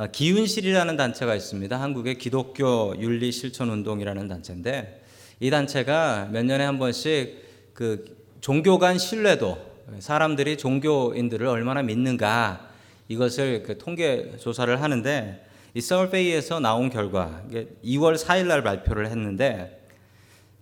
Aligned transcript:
어, 0.00 0.06
기운실이라는 0.06 0.96
단체가 0.96 1.34
있습니다. 1.34 1.78
한국의 1.78 2.16
기독교 2.16 2.94
윤리 2.98 3.30
실천 3.30 3.68
운동이라는 3.68 4.28
단체인데 4.28 5.04
이 5.40 5.50
단체가 5.50 6.26
몇 6.32 6.42
년에 6.42 6.64
한 6.64 6.78
번씩 6.78 7.74
그 7.74 8.16
종교 8.40 8.78
간 8.78 8.96
신뢰도 8.96 9.58
사람들이 9.98 10.56
종교인들을 10.56 11.46
얼마나 11.46 11.82
믿는가 11.82 12.70
이것을 13.08 13.62
그 13.62 13.76
통계 13.76 14.38
조사를 14.38 14.80
하는데 14.80 15.46
이 15.74 15.82
서울페이에서 15.82 16.60
나온 16.60 16.88
결과 16.88 17.42
2월 17.84 18.16
4일 18.16 18.46
날 18.46 18.62
발표를 18.62 19.06
했는데 19.08 19.86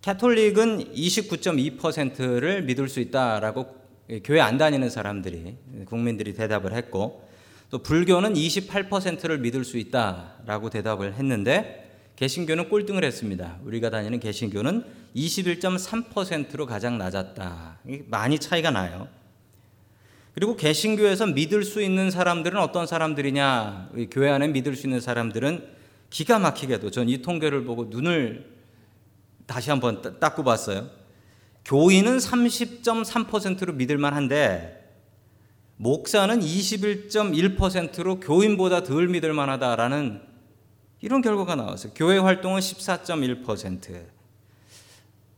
캐톨릭은 0.02 0.94
29.2%를 0.94 2.62
믿을 2.62 2.88
수 2.88 2.98
있다라고 2.98 3.72
교회 4.24 4.40
안 4.40 4.58
다니는 4.58 4.90
사람들이 4.90 5.58
국민들이 5.86 6.34
대답을 6.34 6.74
했고 6.74 7.27
또 7.70 7.78
불교는 7.82 8.34
28%를 8.34 9.38
믿을 9.38 9.64
수 9.64 9.76
있다라고 9.78 10.70
대답을 10.70 11.14
했는데 11.14 11.84
개신교는 12.16 12.68
꼴등을 12.68 13.04
했습니다. 13.04 13.58
우리가 13.64 13.90
다니는 13.90 14.20
개신교는 14.20 14.84
21.3%로 15.14 16.66
가장 16.66 16.98
낮았다. 16.98 17.78
많이 18.06 18.38
차이가 18.38 18.70
나요. 18.70 19.08
그리고 20.34 20.56
개신교에서 20.56 21.26
믿을 21.26 21.64
수 21.64 21.82
있는 21.82 22.10
사람들은 22.10 22.58
어떤 22.60 22.86
사람들이냐? 22.86 23.90
교회 24.10 24.30
안에 24.30 24.48
믿을 24.48 24.76
수 24.76 24.86
있는 24.86 25.00
사람들은 25.00 25.66
기가 26.10 26.38
막히게도 26.38 26.90
전 26.90 27.08
이 27.08 27.22
통계를 27.22 27.64
보고 27.64 27.84
눈을 27.84 28.56
다시 29.46 29.70
한번 29.70 30.02
닦고 30.20 30.44
봤어요. 30.44 30.88
교인은 31.64 32.18
30.3%로 32.18 33.74
믿을 33.74 33.98
만한데 33.98 34.77
목사는 35.78 36.40
21.1%로 36.40 38.18
교인보다 38.18 38.82
덜 38.82 39.08
믿을 39.08 39.32
만하다라는 39.32 40.20
이런 41.00 41.22
결과가 41.22 41.54
나왔어요. 41.54 41.92
교회 41.94 42.18
활동은 42.18 42.58
14.1%. 42.58 44.06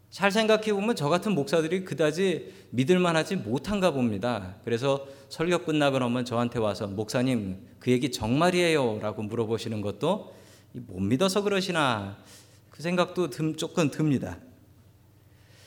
잘 0.09 0.33
생각해 0.33 0.73
보면 0.73 0.97
저 0.97 1.11
같은 1.11 1.35
목사들이 1.35 1.85
그다지 1.85 2.55
믿을 2.71 2.99
만하지 2.99 3.37
못한가 3.37 3.91
봅니다. 3.91 4.57
그래서 4.65 5.07
설교 5.29 5.59
끝나고 5.59 5.99
나면 5.99 6.25
저한테 6.25 6.59
와서 6.59 6.87
목사님 6.87 7.59
그 7.79 7.91
얘기 7.91 8.11
정말이에요라고 8.11 9.23
물어보시는 9.23 9.83
것도 9.83 10.35
못 10.73 11.01
믿어서 11.01 11.43
그러시나 11.43 12.17
그 12.71 12.83
생각도 12.83 13.29
조금 13.57 13.91
듭니다. 13.91 14.39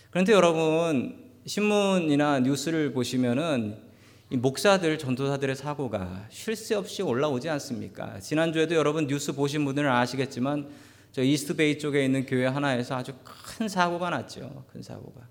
그런데 0.10 0.34
여러분 0.34 1.32
신문이나 1.46 2.40
뉴스를 2.40 2.92
보시면은 2.92 3.93
목사들, 4.38 4.98
전도사들의 4.98 5.56
사고가 5.56 6.28
쉴 6.30 6.56
새 6.56 6.76
없이 6.76 7.02
올라오지 7.02 7.50
않습니까? 7.50 8.20
지난주에도 8.20 8.76
여러분 8.76 9.08
뉴스 9.08 9.34
보신 9.34 9.66
분들은 9.66 9.90
아시겠지만 9.90 10.70
저 11.12 11.22
이스트베이 11.22 11.80
쪽에 11.80 12.04
있는 12.04 12.26
교회 12.26 12.48
하나에서 12.48 12.96
아주 12.96 13.14
큰 13.24 13.68
사고가 13.68 14.10
났죠. 14.10 14.66
큰 14.72 14.82
사고가. 14.82 15.22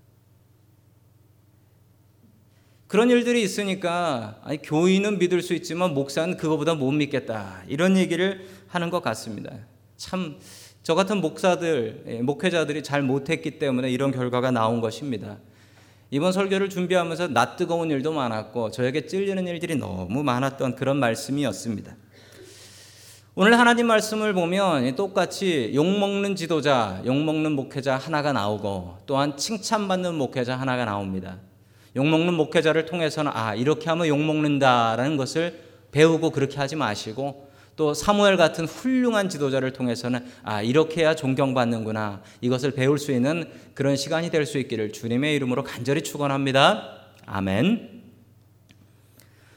그런 2.87 3.09
일들이 3.09 3.41
있으니까 3.41 4.39
아니 4.43 4.61
교인은 4.61 5.17
믿을 5.17 5.41
수 5.41 5.53
있지만 5.53 5.93
목사는 5.93 6.37
그거보다 6.37 6.75
못 6.75 6.91
믿겠다. 6.91 7.63
이런 7.67 7.97
얘기를 7.97 8.47
하는 8.67 8.89
것 8.89 9.01
같습니다. 9.01 9.51
참 9.97 10.37
저 10.83 10.95
같은 10.95 11.21
목사들, 11.21 12.03
예, 12.07 12.21
목회자들이 12.21 12.83
잘 12.83 13.01
못했기 13.01 13.57
때문에 13.57 13.89
이런 13.89 14.11
결과가 14.11 14.51
나온 14.51 14.81
것입니다. 14.81 15.37
이번 16.13 16.31
설교를 16.31 16.69
준비하면서 16.69 17.29
낯 17.29 17.57
뜨거운 17.57 17.89
일도 17.89 18.13
많았고 18.13 18.69
저에게 18.69 19.07
찔리는 19.07 19.47
일들이 19.47 19.75
너무 19.75 20.21
많았던 20.21 20.75
그런 20.75 20.97
말씀이었습니다. 20.97 21.95
오늘 23.33 23.57
하나님 23.57 23.87
말씀을 23.87 24.35
보면 24.35 24.95
똑같이 24.95 25.71
욕먹는 25.73 26.35
지도자, 26.35 27.01
욕먹는 27.03 27.53
목회자 27.53 27.97
하나가 27.97 28.31
나오고 28.31 28.97
또한 29.07 29.35
칭찬받는 29.37 30.13
목회자 30.13 30.55
하나가 30.55 30.85
나옵니다. 30.85 31.39
욕먹는 31.95 32.35
목회자를 32.35 32.85
통해서는 32.85 33.31
아, 33.33 33.55
이렇게 33.55 33.89
하면 33.89 34.05
욕먹는다라는 34.05 35.17
것을 35.17 35.61
배우고 35.91 36.29
그렇게 36.29 36.57
하지 36.57 36.75
마시고 36.75 37.49
또 37.75 37.93
사무엘 37.93 38.37
같은 38.37 38.65
훌륭한 38.65 39.29
지도자를 39.29 39.73
통해서는 39.73 40.25
아 40.43 40.61
이렇게 40.61 41.01
해야 41.01 41.15
존경받는구나 41.15 42.21
이것을 42.41 42.71
배울 42.71 42.99
수 42.99 43.11
있는 43.11 43.49
그런 43.73 43.95
시간이 43.95 44.29
될 44.29 44.45
수 44.45 44.57
있기를 44.59 44.91
주님의 44.91 45.35
이름으로 45.35 45.63
간절히 45.63 46.03
축원합니다. 46.03 46.99
아멘. 47.25 48.03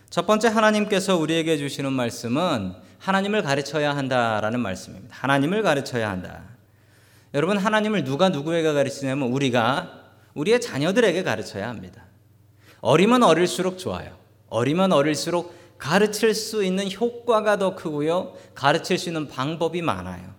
첫 0.08 0.26
번째 0.26 0.48
하나님께서 0.48 1.16
우리에게 1.16 1.58
주시는 1.58 1.92
말씀은 1.92 2.74
하나님을 2.98 3.42
가르쳐야 3.42 3.94
한다라는 3.96 4.60
말씀입니다. 4.60 5.14
하나님을 5.18 5.62
가르쳐야 5.62 6.08
한다. 6.08 6.42
여러분 7.34 7.58
하나님을 7.58 8.04
누가 8.04 8.28
누구에게 8.30 8.72
가르치냐면 8.72 9.28
우리가 9.28 10.04
우리의 10.34 10.60
자녀들에게 10.60 11.22
가르쳐야 11.22 11.68
합니다. 11.68 12.04
어리면 12.80 13.24
어릴수록 13.24 13.78
좋아요. 13.78 14.16
어리면 14.48 14.92
어릴수록 14.92 15.54
가르칠 15.78 16.34
수 16.34 16.64
있는 16.64 16.90
효과가 16.90 17.58
더 17.58 17.74
크고요. 17.74 18.34
가르칠 18.54 18.98
수 18.98 19.08
있는 19.08 19.28
방법이 19.28 19.82
많아요. 19.82 20.34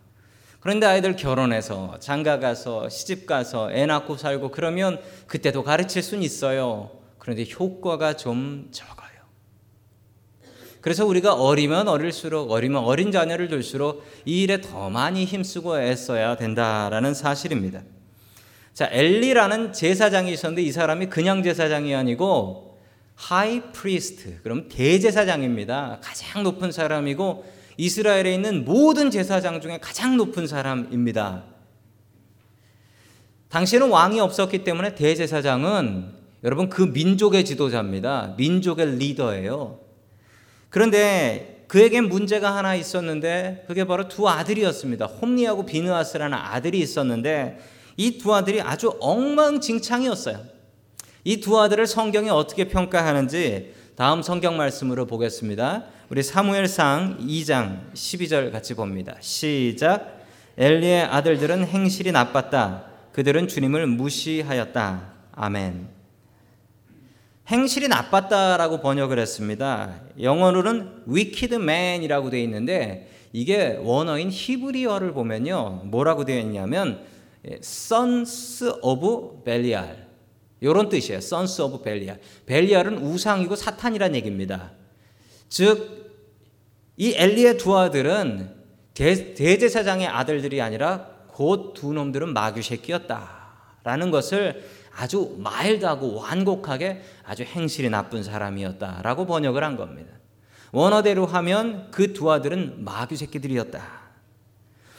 그런데 0.59 0.85
아이들 0.85 1.15
결혼해서 1.15 1.97
장가 1.99 2.39
가서 2.39 2.89
시집 2.89 3.25
가서 3.25 3.71
애 3.71 3.85
낳고 3.85 4.17
살고 4.17 4.51
그러면 4.51 4.99
그때도 5.27 5.63
가르칠 5.63 6.01
수는 6.01 6.23
있어요. 6.23 6.91
그런데 7.19 7.45
효과가 7.49 8.15
좀 8.17 8.67
적어요. 8.71 9.07
그래서 10.81 11.05
우리가 11.05 11.33
어리면 11.33 11.87
어릴수록 11.87 12.51
어리면 12.51 12.83
어린 12.83 13.11
자녀를 13.11 13.49
둘수록 13.49 14.05
이 14.25 14.43
일에 14.43 14.61
더 14.61 14.89
많이 14.89 15.25
힘쓰고 15.25 15.81
애써야 15.81 16.37
된다라는 16.37 17.13
사실입니다. 17.13 17.81
자, 18.73 18.87
엘리라는 18.91 19.73
제사장이 19.73 20.31
있었는데 20.31 20.61
이 20.61 20.71
사람이 20.71 21.07
그냥 21.07 21.43
제사장이 21.43 21.93
아니고 21.95 22.66
high 23.17 23.61
priest, 23.73 24.39
그럼 24.43 24.69
대제사장입니다. 24.69 25.99
가장 26.01 26.43
높은 26.43 26.71
사람이고 26.71 27.45
이스라엘에 27.75 28.33
있는 28.33 28.63
모든 28.63 29.09
제사장 29.09 29.59
중에 29.59 29.79
가장 29.81 30.17
높은 30.17 30.45
사람입니다. 30.45 31.43
당시에는 33.49 33.89
왕이 33.89 34.19
없었기 34.19 34.63
때문에 34.63 34.93
대제사장은 34.93 36.13
여러분 36.43 36.69
그 36.69 36.83
민족의 36.83 37.43
지도자입니다. 37.43 38.35
민족의 38.37 38.97
리더예요. 38.97 39.79
그런데 40.69 41.65
그에겐 41.67 42.09
문제가 42.09 42.55
하나 42.55 42.75
있었는데 42.75 43.65
그게 43.67 43.83
바로 43.85 44.07
두 44.07 44.29
아들이었습니다. 44.29 45.07
홉니하고 45.07 45.65
비느아스라는 45.65 46.37
아들이 46.37 46.79
있었는데 46.79 47.59
이 47.97 48.19
두 48.19 48.33
아들이 48.35 48.61
아주 48.61 48.95
엉망진창이었어요. 48.99 50.56
이 51.27 51.41
두 51.41 51.59
아들을 51.59 51.85
성경이 51.87 52.29
어떻게 52.29 52.69
평가하는지 52.69 53.73
다음 53.97 54.21
성경 54.21 54.55
말씀으로 54.55 55.05
보겠습니다. 55.05 55.83
우리 56.07 56.23
사무엘상 56.23 57.17
2장 57.19 57.91
12절 57.93 58.53
같이 58.53 58.75
봅니다. 58.75 59.17
시작. 59.19 60.21
엘리의 60.57 61.01
아들들은 61.01 61.65
행실이 61.65 62.13
나빴다. 62.13 62.85
그들은 63.11 63.49
주님을 63.49 63.87
무시하였다. 63.87 65.13
아멘. 65.33 65.89
행실이 67.49 67.89
나빴다라고 67.89 68.79
번역을 68.79 69.19
했습니다. 69.19 69.99
영어로는 70.21 71.03
wicked 71.09 71.55
man이라고 71.55 72.29
되어 72.29 72.39
있는데 72.39 73.11
이게 73.33 73.77
원어인 73.81 74.29
히브리어를 74.31 75.11
보면요. 75.11 75.81
뭐라고 75.87 76.23
되어 76.23 76.39
있냐면 76.39 77.05
sons 77.43 78.63
of 78.81 79.43
Belial 79.43 80.06
이런 80.59 80.89
뜻이에요. 80.89 81.17
Sons 81.17 81.61
of 81.61 81.83
Belial. 81.83 82.19
벨리알은 82.45 82.97
우상이고 82.97 83.55
사탄이란 83.55 84.15
얘기입니다. 84.15 84.71
즉, 85.49 86.07
이 86.97 87.13
엘리의 87.15 87.57
두 87.57 87.77
아들은 87.77 88.55
대, 88.93 89.33
대제사장의 89.35 90.07
아들들이 90.07 90.61
아니라 90.61 91.07
곧 91.27 91.73
두 91.75 91.93
놈들은 91.93 92.33
마귀 92.33 92.63
새끼였다. 92.63 93.37
라는 93.83 94.09
것을 94.09 94.63
아주 94.95 95.35
마일드하고 95.37 96.15
완곡하게 96.15 97.03
아주 97.23 97.43
행실이 97.43 97.89
나쁜 97.91 98.23
사람이었다라고 98.23 99.27
번역을 99.27 99.63
한 99.63 99.77
겁니다. 99.77 100.11
원어대로 100.71 101.27
하면 101.27 101.91
그 101.91 102.13
두 102.13 102.31
아들은 102.31 102.83
마귀 102.83 103.15
새끼들이었다. 103.15 103.81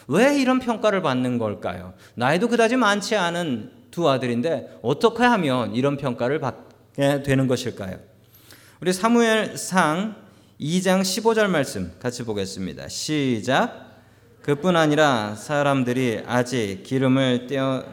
왜 0.06 0.40
이런 0.40 0.61
평가를 0.61 1.02
받는 1.02 1.37
걸까요? 1.38 1.94
나이도 2.14 2.49
그다지 2.49 2.76
많지 2.76 3.16
않은 3.16 3.72
두 3.90 4.08
아들인데 4.08 4.79
어떻게 4.82 5.23
하면 5.25 5.75
이런 5.75 5.96
평가를 5.96 6.40
받게 6.40 7.23
되는 7.23 7.46
것일까요? 7.46 7.99
우리 8.81 8.93
사무엘상 8.93 10.14
2장 10.61 11.02
15절 11.02 11.49
말씀 11.49 11.93
같이 11.99 12.25
보겠습니다. 12.25 12.88
시작. 12.88 13.88
그뿐 14.43 14.76
아니라 14.76 15.35
사람들이 15.35 16.23
아직 16.26 16.82
기름을 16.85 17.46
떼어, 17.49 17.85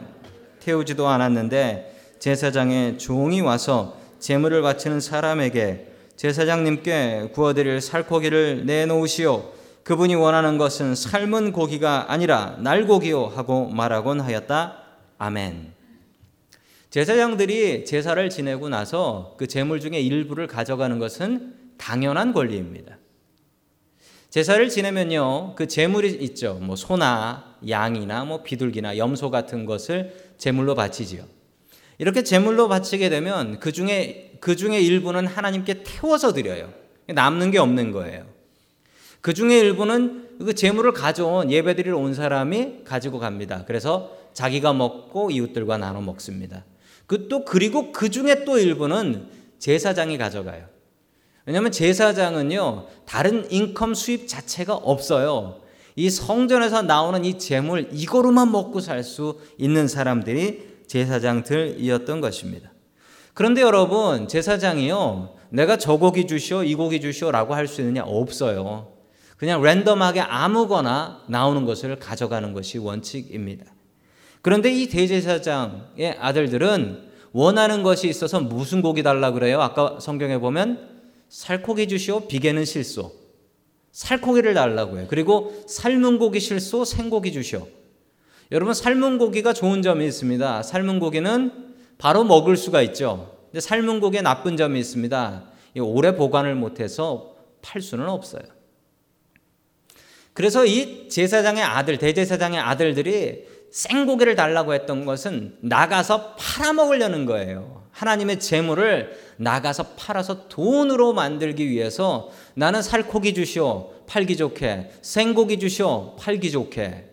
태우지도 0.60 1.06
않았는데 1.06 2.16
제사장의 2.18 2.98
종이 2.98 3.40
와서 3.40 3.96
제물을 4.18 4.62
바치는 4.62 5.00
사람에게 5.00 5.92
제사장님께 6.16 7.30
구워드릴 7.34 7.80
살코기를 7.80 8.64
내놓으시오. 8.64 9.52
그분이 9.84 10.14
원하는 10.16 10.58
것은 10.58 10.94
삶은 10.96 11.52
고기가 11.52 12.06
아니라 12.08 12.56
날고기요 12.58 13.26
하고 13.26 13.68
말하곤 13.68 14.20
하였다. 14.20 14.78
아멘. 15.18 15.75
제사장들이 16.90 17.84
제사를 17.84 18.30
지내고 18.30 18.68
나서 18.68 19.34
그 19.38 19.46
제물 19.46 19.80
중에 19.80 20.00
일부를 20.00 20.46
가져가는 20.46 20.98
것은 20.98 21.54
당연한 21.78 22.32
권리입니다. 22.32 22.98
제사를 24.30 24.68
지내면요, 24.68 25.54
그 25.54 25.66
제물이 25.66 26.10
있죠. 26.22 26.58
뭐 26.60 26.76
소나 26.76 27.56
양이나 27.68 28.24
뭐 28.24 28.42
비둘기나 28.42 28.98
염소 28.98 29.30
같은 29.30 29.64
것을 29.64 30.14
제물로 30.36 30.74
바치지요. 30.74 31.24
이렇게 31.98 32.22
제물로 32.22 32.68
바치게 32.68 33.08
되면 33.08 33.58
그 33.60 33.72
중에 33.72 34.36
그 34.40 34.54
중에 34.54 34.80
일부는 34.80 35.26
하나님께 35.26 35.82
태워서 35.84 36.32
드려요. 36.32 36.72
남는 37.06 37.50
게 37.50 37.58
없는 37.58 37.92
거예요. 37.92 38.26
그 39.22 39.32
중에 39.32 39.58
일부는 39.58 40.38
그 40.38 40.54
제물을 40.54 40.92
가져온 40.92 41.50
예배드리러 41.50 41.96
온 41.96 42.12
사람이 42.14 42.84
가지고 42.84 43.18
갑니다. 43.18 43.64
그래서 43.66 44.12
자기가 44.34 44.74
먹고 44.74 45.30
이웃들과 45.30 45.78
나눠 45.78 46.02
먹습니다. 46.02 46.64
그 47.06 47.28
또 47.28 47.44
그리고 47.44 47.92
그 47.92 48.10
중에 48.10 48.44
또 48.44 48.58
일부는 48.58 49.28
제사장이 49.58 50.18
가져가요. 50.18 50.66
왜냐하면 51.44 51.70
제사장은요 51.70 52.86
다른 53.06 53.50
인컴 53.50 53.94
수입 53.94 54.26
자체가 54.28 54.74
없어요. 54.74 55.60
이 55.94 56.10
성전에서 56.10 56.82
나오는 56.82 57.24
이 57.24 57.38
재물 57.38 57.88
이거로만 57.92 58.50
먹고 58.52 58.80
살 58.80 59.02
수 59.02 59.40
있는 59.56 59.88
사람들이 59.88 60.76
제사장들이었던 60.86 62.20
것입니다. 62.20 62.72
그런데 63.34 63.62
여러분 63.62 64.28
제사장이요 64.28 65.36
내가 65.50 65.78
저 65.78 65.96
고기 65.96 66.26
주시오 66.26 66.64
이 66.64 66.74
고기 66.74 67.00
주시오라고 67.00 67.54
할 67.54 67.68
수 67.68 67.80
있느냐 67.80 68.02
없어요. 68.04 68.92
그냥 69.36 69.62
랜덤하게 69.62 70.20
아무거나 70.20 71.22
나오는 71.28 71.64
것을 71.64 71.98
가져가는 71.98 72.52
것이 72.52 72.78
원칙입니다. 72.78 73.66
그런데 74.46 74.70
이 74.70 74.86
대제사장의 74.88 76.18
아들들은 76.20 77.02
원하는 77.32 77.82
것이 77.82 78.08
있어서 78.08 78.38
무슨 78.38 78.80
고기 78.80 79.02
달라 79.02 79.32
그래요? 79.32 79.60
아까 79.60 79.98
성경에 79.98 80.38
보면 80.38 80.88
살코기 81.28 81.88
주시오 81.88 82.28
비계는 82.28 82.64
실소. 82.64 83.12
살코기를 83.90 84.54
달라고 84.54 84.98
해요. 84.98 85.06
그리고 85.10 85.52
삶은 85.66 86.20
고기 86.20 86.38
실소 86.38 86.84
생고기 86.84 87.32
주시오. 87.32 87.66
여러분 88.52 88.72
삶은 88.72 89.18
고기가 89.18 89.52
좋은 89.52 89.82
점이 89.82 90.06
있습니다. 90.06 90.62
삶은 90.62 91.00
고기는 91.00 91.74
바로 91.98 92.22
먹을 92.22 92.56
수가 92.56 92.82
있죠. 92.82 93.36
근데 93.46 93.58
삶은 93.58 93.98
고기에 93.98 94.22
나쁜 94.22 94.56
점이 94.56 94.78
있습니다. 94.78 95.42
오래 95.80 96.14
보관을 96.14 96.54
못해서 96.54 97.34
팔 97.62 97.82
수는 97.82 98.08
없어요. 98.08 98.44
그래서 100.34 100.64
이 100.66 101.08
제사장의 101.08 101.64
아들, 101.64 101.98
대제사장의 101.98 102.60
아들들이 102.60 103.55
생고기를 103.76 104.36
달라고 104.36 104.72
했던 104.72 105.04
것은 105.04 105.58
나가서 105.60 106.36
팔아먹으려는 106.38 107.26
거예요. 107.26 107.84
하나님의 107.90 108.40
재물을 108.40 109.14
나가서 109.36 109.88
팔아서 109.96 110.48
돈으로 110.48 111.12
만들기 111.12 111.68
위해서 111.68 112.30
나는 112.54 112.80
살코기 112.80 113.34
주시오, 113.34 113.92
팔기 114.06 114.38
좋게, 114.38 114.92
생고기 115.02 115.58
주시오, 115.58 116.16
팔기 116.16 116.50
좋게. 116.52 117.10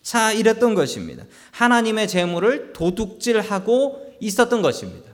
자, 0.00 0.32
이랬던 0.32 0.74
것입니다. 0.74 1.24
하나님의 1.50 2.08
재물을 2.08 2.72
도둑질하고 2.72 4.14
있었던 4.20 4.62
것입니다. 4.62 5.10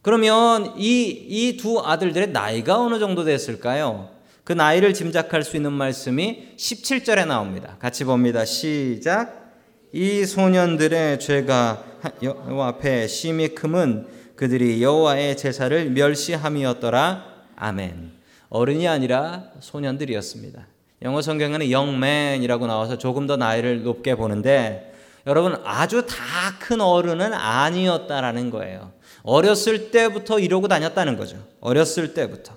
그러면 0.00 0.74
이, 0.78 1.08
이 1.28 1.56
두 1.56 1.80
아들들의 1.80 2.28
나이가 2.28 2.80
어느 2.80 3.00
정도 3.00 3.24
됐을까요? 3.24 4.10
그 4.44 4.52
나이를 4.52 4.94
짐작할 4.94 5.42
수 5.42 5.56
있는 5.56 5.72
말씀이 5.72 6.50
17절에 6.56 7.26
나옵니다. 7.26 7.76
같이 7.80 8.04
봅니다. 8.04 8.44
시작. 8.44 9.47
이 9.92 10.24
소년들의 10.26 11.18
죄가 11.20 11.84
여호와 12.22 12.68
앞에 12.68 13.06
심히 13.06 13.48
크면 13.48 14.06
그들이 14.36 14.82
여호와의 14.82 15.36
제사를 15.36 15.90
멸시함이었더라. 15.90 17.24
아멘. 17.56 18.12
어른이 18.50 18.86
아니라 18.86 19.44
소년들이었습니다. 19.60 20.66
영어 21.02 21.22
성경에는 21.22 21.70
영맨이라고 21.70 22.66
나와서 22.66 22.98
조금 22.98 23.26
더 23.26 23.36
나이를 23.36 23.82
높게 23.82 24.14
보는데 24.14 24.92
여러분 25.26 25.60
아주 25.64 26.06
다 26.06 26.16
큰 26.60 26.80
어른은 26.82 27.32
아니었다라는 27.32 28.50
거예요. 28.50 28.92
어렸을 29.22 29.90
때부터 29.90 30.38
이러고 30.38 30.68
다녔다는 30.68 31.16
거죠. 31.16 31.42
어렸을 31.60 32.12
때부터. 32.12 32.56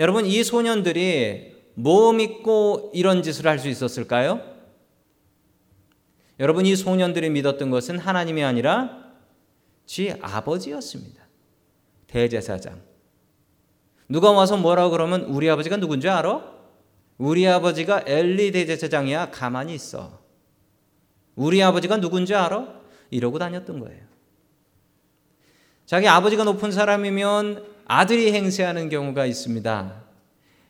여러분 0.00 0.26
이 0.26 0.42
소년들이 0.42 1.54
뭐 1.74 2.12
믿고 2.12 2.90
이런 2.94 3.22
짓을 3.22 3.46
할 3.46 3.60
수 3.60 3.68
있었을까요? 3.68 4.40
여러분 6.40 6.66
이 6.66 6.74
소년들이 6.74 7.30
믿었던 7.30 7.70
것은 7.70 7.98
하나님이 7.98 8.42
아니라 8.42 9.04
지 9.86 10.14
아버지였습니다. 10.20 11.22
대제사장. 12.06 12.80
누가 14.08 14.32
와서 14.32 14.56
뭐라 14.56 14.88
그러면 14.88 15.22
우리 15.22 15.48
아버지가 15.48 15.76
누군지 15.76 16.08
알아? 16.08 16.52
우리 17.18 17.46
아버지가 17.46 18.04
엘리 18.06 18.52
대제사장이야. 18.52 19.30
가만히 19.30 19.74
있어. 19.74 20.20
우리 21.36 21.62
아버지가 21.62 21.98
누군지 21.98 22.34
알아? 22.34 22.80
이러고 23.10 23.38
다녔던 23.38 23.80
거예요. 23.80 24.02
자기 25.86 26.08
아버지가 26.08 26.44
높은 26.44 26.72
사람이면 26.72 27.64
아들이 27.86 28.32
행세하는 28.32 28.88
경우가 28.88 29.26
있습니다. 29.26 30.02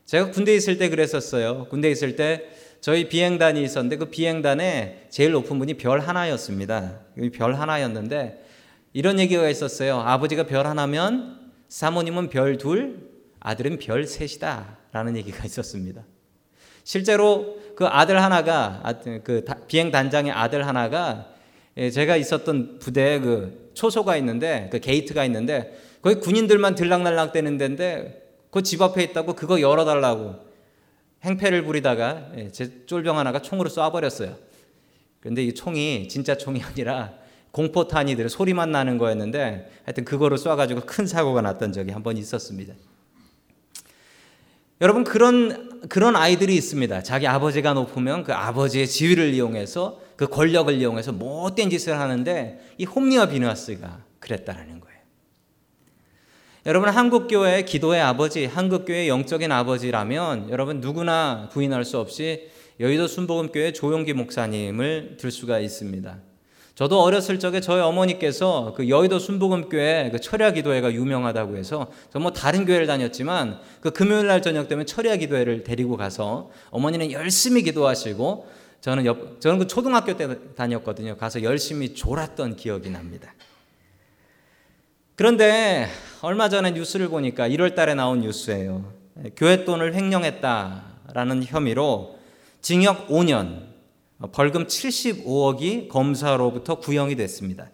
제가 0.05 0.31
군대 0.31 0.55
있을 0.55 0.76
때 0.76 0.88
그랬었어요. 0.90 1.67
군대 1.69 1.90
있을 1.90 2.17
때 2.17 2.50
저희 2.84 3.08
비행단이 3.08 3.62
있었는데 3.62 3.96
그 3.96 4.04
비행단에 4.10 5.06
제일 5.08 5.32
높은 5.32 5.58
분이 5.58 5.78
별 5.78 6.00
하나였습니다. 6.00 7.00
별 7.32 7.54
하나였는데 7.54 8.44
이런 8.92 9.19
얘기가 9.19 9.48
있었어요. 9.48 10.00
아버지가 10.00 10.42
별 10.42 10.66
하나면 10.66 11.50
사모님은 11.69 12.28
별 12.28 12.58
둘, 12.58 13.08
아들은 13.40 13.78
별 13.78 14.06
셋이다. 14.06 14.76
라는 14.92 15.16
얘기가 15.16 15.44
있었습니다. 15.48 16.02
실제로 16.82 17.56
그 17.75 17.86
아들 17.86 18.22
하나가, 18.22 18.81
아, 18.82 18.92
그 19.00 19.46
비행 19.66 19.90
단장의 19.90 20.31
아들 20.32 20.66
하나가 20.66 21.32
예, 21.78 21.90
제가 21.90 22.19
있었던 22.19 22.81
부대에 22.81 23.19
그 23.19 23.70
초소가 23.72 24.19
있는데, 24.19 24.69
그 24.70 24.78
게이트가 24.78 25.25
있는데, 25.25 25.75
거기 26.02 26.16
군인들만 26.16 26.75
들락날락 26.75 27.32
되는 27.32 27.56
데인데, 27.56 28.25
그 28.50 28.62
집 28.62 28.82
앞에 28.82 29.02
있다고 29.02 29.32
그거 29.32 29.60
열어달라고 29.62 30.52
행패를 31.25 31.65
부리다가 31.65 32.29
예, 32.37 32.50
제 32.50 32.87
쫄병 32.87 33.19
하나가 33.19 33.41
총으로 33.41 33.70
쏴버렸어요. 33.70 34.37
그런데 35.20 35.43
이 35.43 35.55
총이 35.55 36.08
진짜 36.08 36.37
총이 36.37 36.63
아니라 36.63 37.15
공포탄이 37.51 38.17
들 38.17 38.29
소리만 38.29 38.70
나는 38.72 38.98
거였는데 38.98 39.70
하여튼 39.84 40.05
그거로 40.05 40.37
쏴가지고 40.37 40.87
큰 40.87 41.06
사고가 41.06 41.41
났던 41.41 41.72
적이 41.72 41.93
한 41.93 42.03
번 42.03 42.17
있었습니다. 42.17 42.75
여러분 44.81 45.05
그런 45.05 45.89
그런 45.89 46.17
아이들이 46.17 46.55
있습니다. 46.56 47.03
자기 47.03 47.27
아버지가 47.27 47.75
높으면 47.75 48.25
그 48.25 48.32
아버지의 48.34 48.87
지위를 48.89 49.32
이용해서 49.32 50.01
그 50.17 50.27
권력을 50.27 50.72
이용해서 50.75 51.13
못된 51.13 51.70
짓을 51.70 51.98
하는데 51.98 52.60
이 52.77 52.84
홈리와 52.84 53.27
비누아스가 53.29 54.03
그랬다라는 54.19 54.81
거예요. 54.81 54.94
여러분 56.67 56.89
한국 56.89 57.29
교회의 57.29 57.67
기도의 57.67 58.01
아버지, 58.01 58.47
한국 58.47 58.87
교회의 58.87 59.06
영적인 59.11 59.53
아버지라면 59.53 60.49
여러분 60.49 60.81
누구나 60.81 61.51
부인할 61.53 61.85
수 61.85 61.99
없이 61.99 62.49
여의도 62.81 63.06
순복음교회 63.06 63.75
조용기 63.75 64.15
목사님을 64.15 65.19
들 65.19 65.31
수가 65.31 65.59
있습니다. 65.59 66.17
저도 66.75 67.03
어렸을 67.03 67.39
적에 67.39 67.61
저희 67.61 67.83
어머니께서 67.83 68.73
그 68.75 68.89
여의도 68.89 69.19
순복음교회 69.19 70.09
그 70.11 70.21
철야 70.21 70.53
기도회가 70.53 70.94
유명하다고 70.94 71.59
해서 71.59 71.91
저 72.11 72.19
뭐 72.19 72.33
다른 72.33 72.65
교회를 72.65 72.87
다녔지만 72.87 73.61
그 73.83 73.91
금요일 73.91 74.27
날 74.29 74.41
저녁 74.41 74.67
되면 74.67 74.87
철야 74.87 75.17
기도회를 75.17 75.65
데리고 75.65 75.99
가서 75.99 76.51
어머니는 76.71 77.13
열심히 77.13 77.63
기도하시고 77.63 78.49
저는 78.81 79.05
옆, 79.05 79.39
저는 79.43 79.59
그 79.59 79.67
초등학교 79.67 80.17
때 80.17 80.55
다녔거든요. 80.56 81.19
가서 81.19 81.43
열심히 81.43 81.93
졸았던 81.94 82.56
기억이 82.56 82.89
납니다. 82.89 83.35
그런데 85.17 85.89
얼마 86.23 86.49
전에 86.49 86.73
뉴스를 86.73 87.09
보니까 87.09 87.49
1월 87.49 87.75
달에 87.75 87.94
나온 87.94 88.21
뉴스예요. 88.21 88.93
교회 89.37 89.65
돈을 89.65 89.94
횡령했다라는 89.94 91.44
혐의로 91.44 92.19
징역 92.61 93.09
5년, 93.09 93.63
벌금 94.33 94.67
75억이 94.67 95.89
검사로부터 95.89 96.77
구형이 96.77 97.15
됐습니다. 97.15 97.69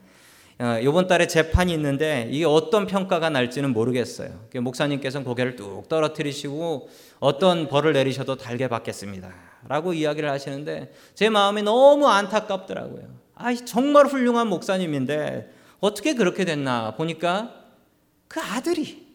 이번 0.82 1.04
어, 1.06 1.08
달에 1.08 1.26
재판이 1.26 1.72
있는데 1.72 2.28
이게 2.30 2.44
어떤 2.44 2.86
평가가 2.86 3.30
날지는 3.30 3.72
모르겠어요. 3.72 4.28
목사님께서는 4.60 5.24
고개를 5.24 5.56
뚝 5.56 5.88
떨어뜨리시고 5.88 6.90
어떤 7.18 7.68
벌을 7.68 7.94
내리셔도 7.94 8.36
달게 8.36 8.68
받겠습니다. 8.68 9.32
라고 9.66 9.94
이야기를 9.94 10.28
하시는데 10.28 10.92
제 11.14 11.30
마음이 11.30 11.62
너무 11.62 12.08
안타깝더라고요. 12.08 13.04
아, 13.36 13.54
정말 13.54 14.06
훌륭한 14.06 14.48
목사님인데 14.48 15.59
어떻게 15.80 16.14
그렇게 16.14 16.44
됐나 16.44 16.94
보니까 16.94 17.54
그 18.28 18.40
아들이 18.40 19.06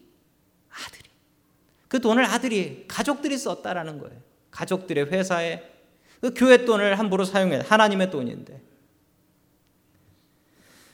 아들이 0.70 1.10
그 1.88 2.00
돈을 2.00 2.24
아들이 2.24 2.84
가족들이 2.88 3.38
썼다라는 3.38 3.98
거예요. 3.98 4.16
가족들의 4.50 5.06
회사에 5.06 5.62
그 6.20 6.34
교회 6.34 6.64
돈을 6.64 6.98
함부로 6.98 7.24
사용해 7.24 7.62
하나님의 7.66 8.10
돈인데 8.10 8.60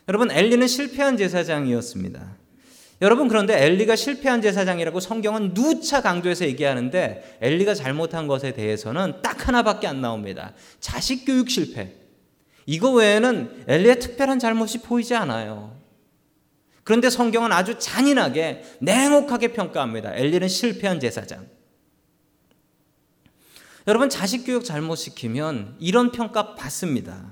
여러분 0.09 0.31
엘리는 0.31 0.67
실패한 0.67 1.17
제사장이었습니다. 1.17 2.37
여러분 3.01 3.29
그런데 3.29 3.65
엘리가 3.65 3.97
실패한 3.97 4.43
제사장이라고 4.43 5.01
성경은 5.01 5.55
누차 5.55 6.03
강조해서 6.03 6.45
얘기하는데 6.45 7.39
엘리가 7.41 7.75
잘못한 7.75 8.29
것에 8.29 8.53
대해서는 8.53 9.23
딱 9.23 9.49
하나밖에 9.49 9.87
안 9.87 10.01
나옵니다. 10.01 10.53
자식 10.81 11.25
교육 11.25 11.51
실패. 11.51 12.02
이거 12.67 12.93
외에는 12.93 13.65
엘리의 13.67 14.01
특별한 14.01 14.39
잘못이 14.39 14.83
보이지 14.83 15.15
않아요. 15.15 15.81
그런데 16.85 17.11
성경은 17.11 17.53
아주 17.53 17.79
잔인하게 17.79 18.65
냉혹하게 18.81 19.53
평가합니다. 19.53 20.15
엘리는 20.17 20.49
실패한 20.49 21.01
제사장. 21.01 21.47
여러분 23.87 24.09
자식 24.09 24.45
교육 24.45 24.65
잘못 24.65 24.97
시키면 24.97 25.77
이런 25.81 26.13
평가 26.13 26.55
받습니다. 26.55 27.25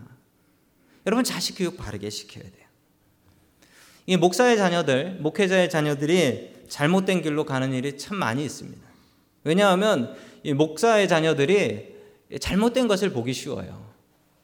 여러분 1.07 1.25
자식 1.25 1.55
교육 1.57 1.77
바르게 1.77 2.11
시켜야 2.11 2.45
돼요. 2.45 2.67
이 4.07 4.17
목사의 4.17 4.57
자녀들, 4.57 5.19
목회자의 5.21 5.71
자녀들이 5.71 6.65
잘못된 6.69 7.23
길로 7.23 7.45
가는 7.45 7.73
일이 7.73 7.97
참 7.97 8.17
많이 8.17 8.45
있습니다. 8.45 8.81
왜냐하면 9.45 10.17
이 10.43 10.53
목사의 10.53 11.09
자녀들이 11.09 11.95
잘못된 12.41 12.89
것을 12.89 13.11
보기 13.11 13.33
쉬워요. 13.33 13.80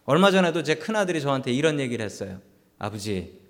얼마 0.06 0.30
전에도 0.30 0.62
제 0.62 0.76
큰아들이 0.76 1.20
저한테 1.20 1.52
이런 1.52 1.80
얘기를 1.80 2.04
했어요. 2.04 2.40
아버지, 2.78 3.40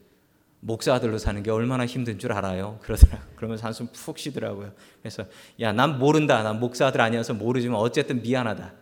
목사 0.61 0.95
아들로 0.95 1.19
사는 1.19 1.43
게 1.43 1.51
얼마나 1.51 1.85
힘든 1.85 2.19
줄 2.19 2.33
알아요? 2.33 2.79
그러더라고요. 2.83 3.29
그러면서 3.37 3.67
한숨 3.67 3.89
푹 3.93 4.19
쉬더라고요. 4.19 4.73
그래서, 5.03 5.27
야, 5.61 5.73
난 5.73 5.99
모른다. 5.99 6.43
난 6.43 6.59
목사 6.59 6.87
아들 6.87 7.03
아니어서 7.03 7.35
모르지만 7.35 7.79
어쨌든 7.79 8.23
미안하다. 8.23 8.73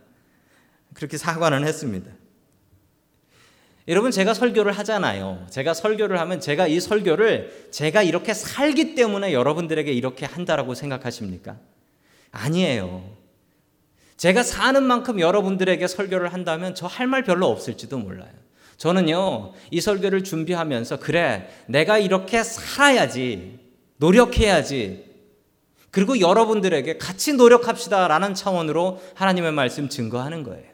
그렇게 0.93 1.17
사과는 1.17 1.67
했습니다. 1.67 2.09
여러분, 3.89 4.09
제가 4.09 4.33
설교를 4.33 4.71
하잖아요. 4.71 5.45
제가 5.49 5.73
설교를 5.73 6.17
하면 6.21 6.39
제가 6.39 6.67
이 6.67 6.79
설교를 6.79 7.67
제가 7.71 8.03
이렇게 8.03 8.33
살기 8.33 8.95
때문에 8.95 9.33
여러분들에게 9.33 9.91
이렇게 9.91 10.25
한다라고 10.25 10.75
생각하십니까? 10.75 11.57
아니에요. 12.31 13.24
제가 14.17 14.43
사는 14.43 14.81
만큼 14.83 15.19
여러분들에게 15.19 15.85
설교를 15.87 16.33
한다면 16.33 16.73
저 16.75 16.87
할 16.87 17.07
말 17.07 17.23
별로 17.23 17.47
없을지도 17.47 17.97
몰라요. 17.97 18.29
저는요, 18.77 19.53
이 19.71 19.79
설교를 19.81 20.23
준비하면서, 20.23 20.99
그래, 20.99 21.49
내가 21.67 21.97
이렇게 21.97 22.43
살아야지, 22.43 23.59
노력해야지, 23.97 25.05
그리고 25.91 26.19
여러분들에게 26.19 26.97
같이 26.97 27.33
노력합시다라는 27.33 28.33
차원으로 28.33 29.01
하나님의 29.15 29.53
말씀 29.53 29.87
증거하는 29.87 30.43
거예요. 30.43 30.65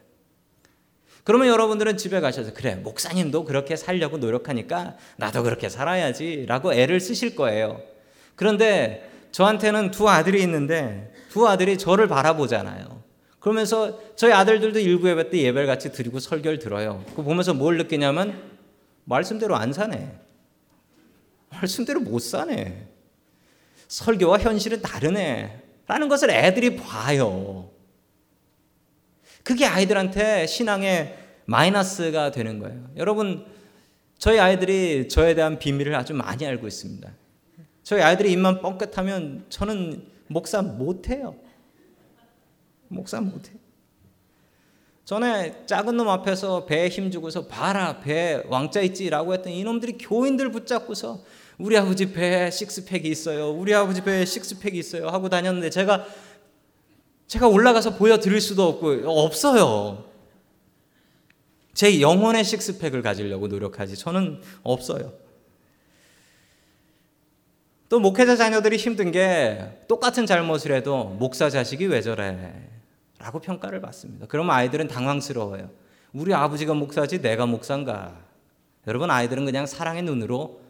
그러면 1.22 1.46
여러분들은 1.46 1.96
집에 1.96 2.18
가셔서, 2.20 2.52
그래, 2.54 2.74
목사님도 2.74 3.44
그렇게 3.44 3.76
살려고 3.76 4.18
노력하니까 4.18 4.96
나도 5.16 5.44
그렇게 5.44 5.68
살아야지 5.68 6.46
라고 6.48 6.74
애를 6.74 6.98
쓰실 6.98 7.36
거예요. 7.36 7.80
그런데 8.34 9.08
저한테는 9.30 9.92
두 9.92 10.08
아들이 10.08 10.42
있는데 10.42 11.12
두 11.30 11.46
아들이 11.46 11.78
저를 11.78 12.08
바라보잖아요. 12.08 13.01
그러면서 13.42 13.98
저희 14.14 14.32
아들들도 14.32 14.78
일부 14.78 15.10
예배 15.10 15.30
때 15.30 15.38
예배를 15.38 15.66
같이 15.66 15.90
드리고 15.90 16.20
설교를 16.20 16.60
들어요. 16.60 17.04
그 17.16 17.24
보면서 17.24 17.52
뭘 17.52 17.76
느끼냐면 17.76 18.40
말씀대로 19.04 19.56
안 19.56 19.72
사네. 19.72 20.16
말씀대로 21.50 22.00
못 22.00 22.20
사네. 22.20 22.86
설교와 23.88 24.38
현실은 24.38 24.80
다르네. 24.80 25.60
라는 25.88 26.08
것을 26.08 26.30
애들이 26.30 26.76
봐요. 26.76 27.68
그게 29.42 29.66
아이들한테 29.66 30.46
신앙의 30.46 31.18
마이너스가 31.46 32.30
되는 32.30 32.60
거예요. 32.60 32.90
여러분, 32.96 33.44
저희 34.18 34.38
아이들이 34.38 35.08
저에 35.08 35.34
대한 35.34 35.58
비밀을 35.58 35.96
아주 35.96 36.14
많이 36.14 36.46
알고 36.46 36.68
있습니다. 36.68 37.10
저희 37.82 38.02
아이들이 38.02 38.30
입만 38.30 38.62
뻥끗하면 38.62 39.46
저는 39.48 40.06
목사 40.28 40.62
못해요. 40.62 41.41
목사 42.92 43.20
못해. 43.20 43.52
전에 45.04 45.66
작은 45.66 45.96
놈 45.96 46.08
앞에서 46.08 46.64
배에 46.64 46.88
힘주고서 46.88 47.46
봐라 47.48 48.00
배 48.00 48.42
왕자 48.46 48.80
있지라고 48.82 49.34
했던 49.34 49.52
이놈들이 49.52 49.98
교인들 49.98 50.52
붙잡고서 50.52 51.22
우리 51.58 51.76
아버지 51.76 52.12
배에 52.12 52.50
식스팩이 52.50 53.08
있어요. 53.08 53.50
우리 53.50 53.74
아버지 53.74 54.02
배에 54.02 54.24
식스팩이 54.24 54.78
있어요. 54.78 55.08
하고 55.08 55.28
다녔는데 55.28 55.70
제가 55.70 56.06
제가 57.26 57.48
올라가서 57.48 57.96
보여드릴 57.96 58.40
수도 58.40 58.68
없고 58.68 59.10
없어요. 59.10 60.04
제 61.74 62.00
영혼의 62.00 62.44
식스팩을 62.44 63.02
가지려고 63.02 63.48
노력하지 63.48 63.96
저는 63.96 64.40
없어요. 64.62 65.14
또 67.88 68.00
목회자 68.00 68.36
자녀들이 68.36 68.76
힘든 68.76 69.10
게 69.10 69.82
똑같은 69.88 70.26
잘못을 70.26 70.72
해도 70.72 71.04
목사 71.18 71.50
자식이 71.50 71.86
왜 71.86 72.00
저래? 72.00 72.72
라고 73.22 73.38
평가를 73.38 73.80
받습니다. 73.80 74.26
그러면 74.28 74.54
아이들은 74.56 74.88
당황스러워요. 74.88 75.70
우리 76.12 76.34
아버지가 76.34 76.74
목사지 76.74 77.22
내가 77.22 77.46
목사인가? 77.46 78.18
여러분 78.88 79.12
아이들은 79.12 79.44
그냥 79.44 79.64
사랑의 79.64 80.02
눈으로 80.02 80.60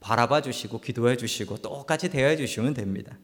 바라봐 0.00 0.42
주시고 0.42 0.82
기도해 0.82 1.16
주시고 1.16 1.58
똑같이 1.58 2.10
대해 2.10 2.36
주시면 2.36 2.74
됩니다. 2.74 3.16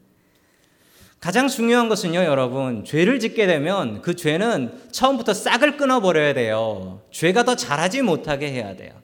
가장 1.19 1.47
중요한 1.47 1.87
것은요, 1.87 2.23
여러분. 2.23 2.83
죄를 2.83 3.19
짓게 3.19 3.45
되면 3.45 4.01
그 4.01 4.15
죄는 4.15 4.89
처음부터 4.91 5.35
싹을 5.35 5.77
끊어버려야 5.77 6.33
돼요. 6.33 7.03
죄가 7.11 7.43
더 7.43 7.55
잘하지 7.55 8.01
못하게 8.01 8.51
해야 8.51 8.75
돼요. 8.75 8.99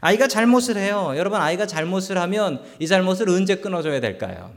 아이가 0.00 0.28
잘못을 0.28 0.76
해요. 0.76 1.14
여러분, 1.16 1.40
아이가 1.40 1.66
잘못을 1.66 2.18
하면 2.18 2.62
이 2.78 2.86
잘못을 2.86 3.28
언제 3.28 3.56
끊어줘야 3.56 3.98
될까요? 3.98 4.54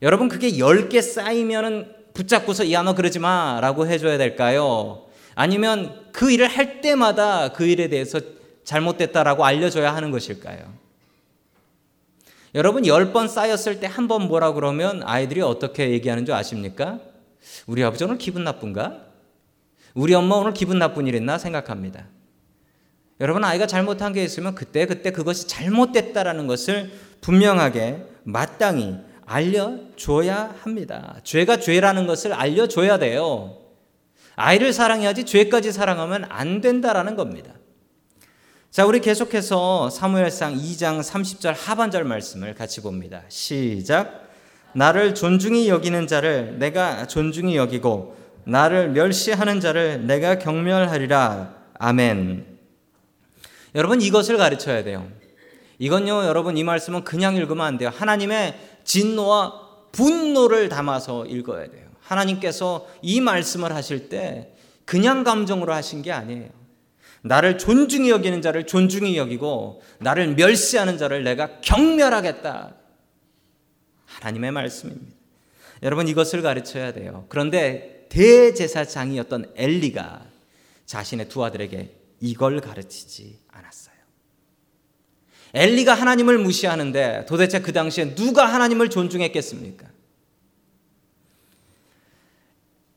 여러분, 0.00 0.28
그게 0.28 0.52
10개 0.52 1.02
쌓이면은 1.02 1.97
붙잡고서 2.14 2.70
야너 2.72 2.94
그러지 2.94 3.18
마라고 3.18 3.86
해줘야 3.86 4.18
될까요? 4.18 5.04
아니면 5.34 6.06
그 6.12 6.30
일을 6.32 6.48
할 6.48 6.80
때마다 6.80 7.52
그 7.52 7.64
일에 7.66 7.88
대해서 7.88 8.20
잘못됐다라고 8.64 9.44
알려줘야 9.44 9.94
하는 9.94 10.10
것일까요? 10.10 10.58
여러분 12.54 12.86
열 12.86 13.12
번 13.12 13.28
쌓였을 13.28 13.78
때 13.80 13.86
한 13.86 14.08
번 14.08 14.22
뭐라 14.26 14.52
그러면 14.52 15.02
아이들이 15.04 15.40
어떻게 15.42 15.90
얘기하는 15.90 16.24
줄 16.26 16.34
아십니까? 16.34 16.98
우리 17.66 17.84
아버지 17.84 18.04
오늘 18.04 18.18
기분 18.18 18.42
나쁜가? 18.44 19.02
우리 19.94 20.14
엄마 20.14 20.36
오늘 20.36 20.52
기분 20.54 20.78
나쁜 20.78 21.06
일 21.06 21.14
있나 21.14 21.38
생각합니다. 21.38 22.06
여러분 23.20 23.44
아이가 23.44 23.66
잘못한 23.66 24.12
게 24.12 24.22
있으면 24.24 24.54
그때 24.54 24.86
그때 24.86 25.10
그것이 25.10 25.46
잘못됐다라는 25.48 26.46
것을 26.46 26.90
분명하게 27.20 28.04
마땅히 28.24 28.96
알려줘야 29.28 30.54
합니다. 30.62 31.16
죄가 31.22 31.58
죄라는 31.58 32.06
것을 32.06 32.32
알려줘야 32.32 32.98
돼요. 32.98 33.58
아이를 34.36 34.72
사랑해야지 34.72 35.24
죄까지 35.24 35.70
사랑하면 35.70 36.24
안 36.30 36.60
된다라는 36.60 37.14
겁니다. 37.14 37.52
자, 38.70 38.86
우리 38.86 39.00
계속해서 39.00 39.90
사무엘상 39.90 40.54
2장 40.54 41.00
30절 41.00 41.54
하반절 41.56 42.04
말씀을 42.04 42.54
같이 42.54 42.80
봅니다. 42.80 43.22
시작. 43.28 44.28
나를 44.72 45.14
존중히 45.14 45.68
여기는 45.68 46.06
자를 46.06 46.58
내가 46.58 47.06
존중히 47.06 47.56
여기고 47.56 48.16
나를 48.44 48.90
멸시하는 48.90 49.60
자를 49.60 50.06
내가 50.06 50.38
경멸하리라. 50.38 51.54
아멘. 51.78 52.46
여러분 53.74 54.00
이것을 54.00 54.36
가르쳐야 54.38 54.84
돼요. 54.84 55.08
이건요, 55.78 56.24
여러분 56.24 56.56
이 56.56 56.64
말씀은 56.64 57.04
그냥 57.04 57.36
읽으면 57.36 57.64
안 57.64 57.78
돼요. 57.78 57.90
하나님의 57.94 58.77
진노와 58.88 59.68
분노를 59.92 60.70
담아서 60.70 61.26
읽어야 61.26 61.68
돼요. 61.68 61.86
하나님께서 62.00 62.88
이 63.02 63.20
말씀을 63.20 63.74
하실 63.74 64.08
때 64.08 64.54
그냥 64.86 65.24
감정으로 65.24 65.74
하신 65.74 66.00
게 66.00 66.10
아니에요. 66.10 66.48
나를 67.20 67.58
존중히 67.58 68.08
여기는 68.08 68.40
자를 68.40 68.66
존중히 68.66 69.18
여기고 69.18 69.82
나를 69.98 70.34
멸시하는 70.34 70.96
자를 70.96 71.22
내가 71.22 71.60
경멸하겠다. 71.60 72.74
하나님의 74.06 74.52
말씀입니다. 74.52 75.14
여러분 75.82 76.08
이것을 76.08 76.40
가르쳐야 76.40 76.92
돼요. 76.92 77.26
그런데 77.28 78.06
대제사장이었던 78.08 79.52
엘리가 79.54 80.24
자신의 80.86 81.28
두 81.28 81.44
아들에게 81.44 81.94
이걸 82.20 82.60
가르치지 82.60 83.38
엘리가 85.54 85.94
하나님을 85.94 86.38
무시하는데 86.38 87.26
도대체 87.26 87.60
그 87.60 87.72
당시에 87.72 88.14
누가 88.14 88.46
하나님을 88.46 88.90
존중했겠습니까? 88.90 89.86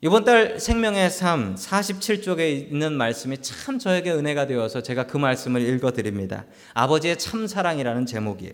이번 0.03 0.24
달 0.24 0.60
생명의 0.60 1.12
삶 1.12 1.53
47쪽에 1.55 2.72
있는 2.72 2.93
말씀이 2.93 3.38
참 3.41 3.77
저에게 3.77 4.12
은혜가 4.12 4.48
되어서 4.48 4.81
제가 4.81 5.05
그 5.05 5.17
말씀을 5.17 5.62
읽어 5.62 5.91
드립니다. 5.91 6.46
아버지의 6.74 7.20
참 7.20 7.46
사랑이라는 7.46 8.08
제목이에요. 8.08 8.53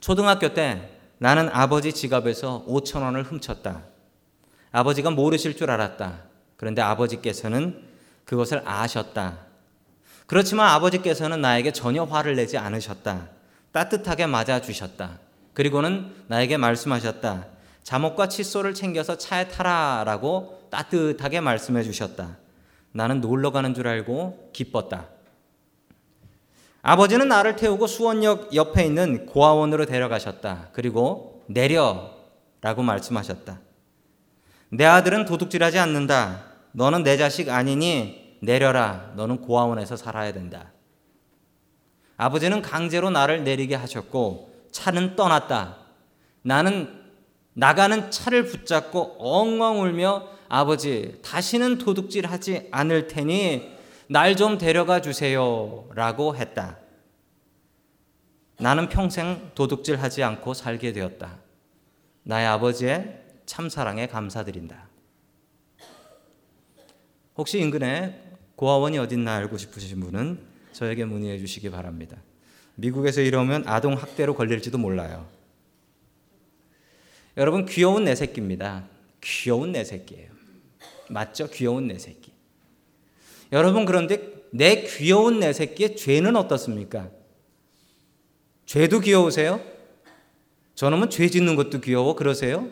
초등학교 0.00 0.54
때 0.54 0.90
나는 1.18 1.50
아버지 1.52 1.92
지갑에서 1.92 2.64
5천 2.66 3.02
원을 3.02 3.24
훔쳤다. 3.24 3.84
아버지가 4.72 5.10
모르실 5.10 5.56
줄 5.56 5.70
알았다. 5.70 6.24
그런데 6.56 6.80
아버지께서는 6.80 7.82
그것을 8.24 8.62
아셨다. 8.64 9.47
그렇지만 10.28 10.68
아버지께서는 10.68 11.40
나에게 11.40 11.72
전혀 11.72 12.04
화를 12.04 12.36
내지 12.36 12.58
않으셨다. 12.58 13.28
따뜻하게 13.72 14.26
맞아주셨다. 14.26 15.18
그리고는 15.54 16.12
나에게 16.26 16.58
말씀하셨다. 16.58 17.46
잠옷과 17.82 18.28
칫솔을 18.28 18.74
챙겨서 18.74 19.16
차에 19.16 19.48
타라 19.48 20.04
라고 20.04 20.68
따뜻하게 20.70 21.40
말씀해 21.40 21.82
주셨다. 21.82 22.36
나는 22.92 23.22
놀러 23.22 23.52
가는 23.52 23.72
줄 23.72 23.88
알고 23.88 24.50
기뻤다. 24.52 25.06
아버지는 26.82 27.28
나를 27.28 27.56
태우고 27.56 27.86
수원역 27.86 28.54
옆에 28.54 28.84
있는 28.84 29.24
고아원으로 29.24 29.86
데려가셨다. 29.86 30.68
그리고 30.74 31.42
내려 31.46 32.10
라고 32.60 32.82
말씀하셨다. 32.82 33.60
내 34.68 34.84
아들은 34.84 35.24
도둑질하지 35.24 35.78
않는다. 35.78 36.44
너는 36.72 37.02
내 37.02 37.16
자식 37.16 37.48
아니니 37.48 38.27
내려라. 38.40 39.12
너는 39.16 39.40
고아원에서 39.40 39.96
살아야 39.96 40.32
된다. 40.32 40.72
아버지는 42.16 42.62
강제로 42.62 43.10
나를 43.10 43.44
내리게 43.44 43.74
하셨고 43.74 44.66
차는 44.72 45.16
떠났다. 45.16 45.78
나는 46.42 47.02
나가는 47.54 48.10
차를 48.10 48.44
붙잡고 48.46 49.16
엉엉 49.18 49.82
울며 49.82 50.28
아버지 50.48 51.20
다시는 51.22 51.78
도둑질 51.78 52.26
하지 52.26 52.68
않을 52.70 53.08
테니 53.08 53.76
날 54.10 54.36
좀 54.36 54.56
데려가 54.56 55.00
주세요 55.00 55.88
라고 55.94 56.34
했다. 56.34 56.78
나는 58.58 58.88
평생 58.88 59.50
도둑질 59.54 60.00
하지 60.02 60.22
않고 60.22 60.54
살게 60.54 60.92
되었다. 60.92 61.38
나의 62.22 62.46
아버지의 62.46 63.22
참사랑에 63.46 64.06
감사드린다. 64.06 64.88
혹시 67.36 67.58
인근에 67.60 68.27
고아원이 68.58 68.98
어딨나 68.98 69.36
알고 69.36 69.56
싶으신 69.56 70.00
분은 70.00 70.40
저에게 70.72 71.04
문의해 71.04 71.38
주시기 71.38 71.70
바랍니다. 71.70 72.16
미국에서 72.74 73.20
이러면 73.20 73.62
아동 73.68 73.94
학대로 73.94 74.34
걸릴지도 74.34 74.78
몰라요. 74.78 75.28
여러분 77.36 77.66
귀여운 77.66 78.04
내 78.04 78.16
새끼입니다. 78.16 78.88
귀여운 79.20 79.70
내 79.70 79.84
새끼예요. 79.84 80.30
맞죠? 81.08 81.48
귀여운 81.50 81.86
내 81.86 82.00
새끼. 82.00 82.32
여러분 83.52 83.84
그런데 83.84 84.42
내 84.50 84.82
귀여운 84.82 85.38
내 85.38 85.52
새끼의 85.52 85.94
죄는 85.96 86.34
어떻습니까? 86.34 87.10
죄도 88.66 88.98
귀여우세요? 88.98 89.60
저놈은 90.74 91.10
죄 91.10 91.28
짓는 91.28 91.54
것도 91.54 91.80
귀여워 91.80 92.16
그러세요? 92.16 92.68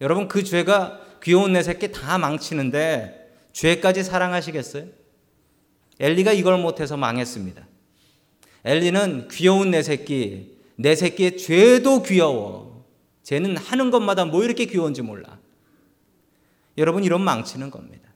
여러분 0.00 0.28
그 0.28 0.44
죄가 0.44 1.00
귀여운 1.24 1.54
내 1.54 1.64
새끼 1.64 1.90
다 1.90 2.18
망치는데 2.18 3.32
죄까지 3.52 4.04
사랑하시겠어요? 4.04 4.97
엘리가 6.00 6.32
이걸 6.32 6.58
못해서 6.58 6.96
망했습니다. 6.96 7.66
엘리는 8.64 9.28
귀여운 9.30 9.70
내 9.70 9.82
새끼, 9.82 10.58
내 10.76 10.94
새끼의 10.94 11.38
죄도 11.38 12.02
귀여워. 12.02 12.84
쟤는 13.22 13.56
하는 13.56 13.90
것마다 13.90 14.24
뭐 14.24 14.44
이렇게 14.44 14.64
귀여운지 14.64 15.02
몰라. 15.02 15.38
여러분 16.76 17.04
이런 17.04 17.20
망치는 17.22 17.70
겁니다. 17.70 18.08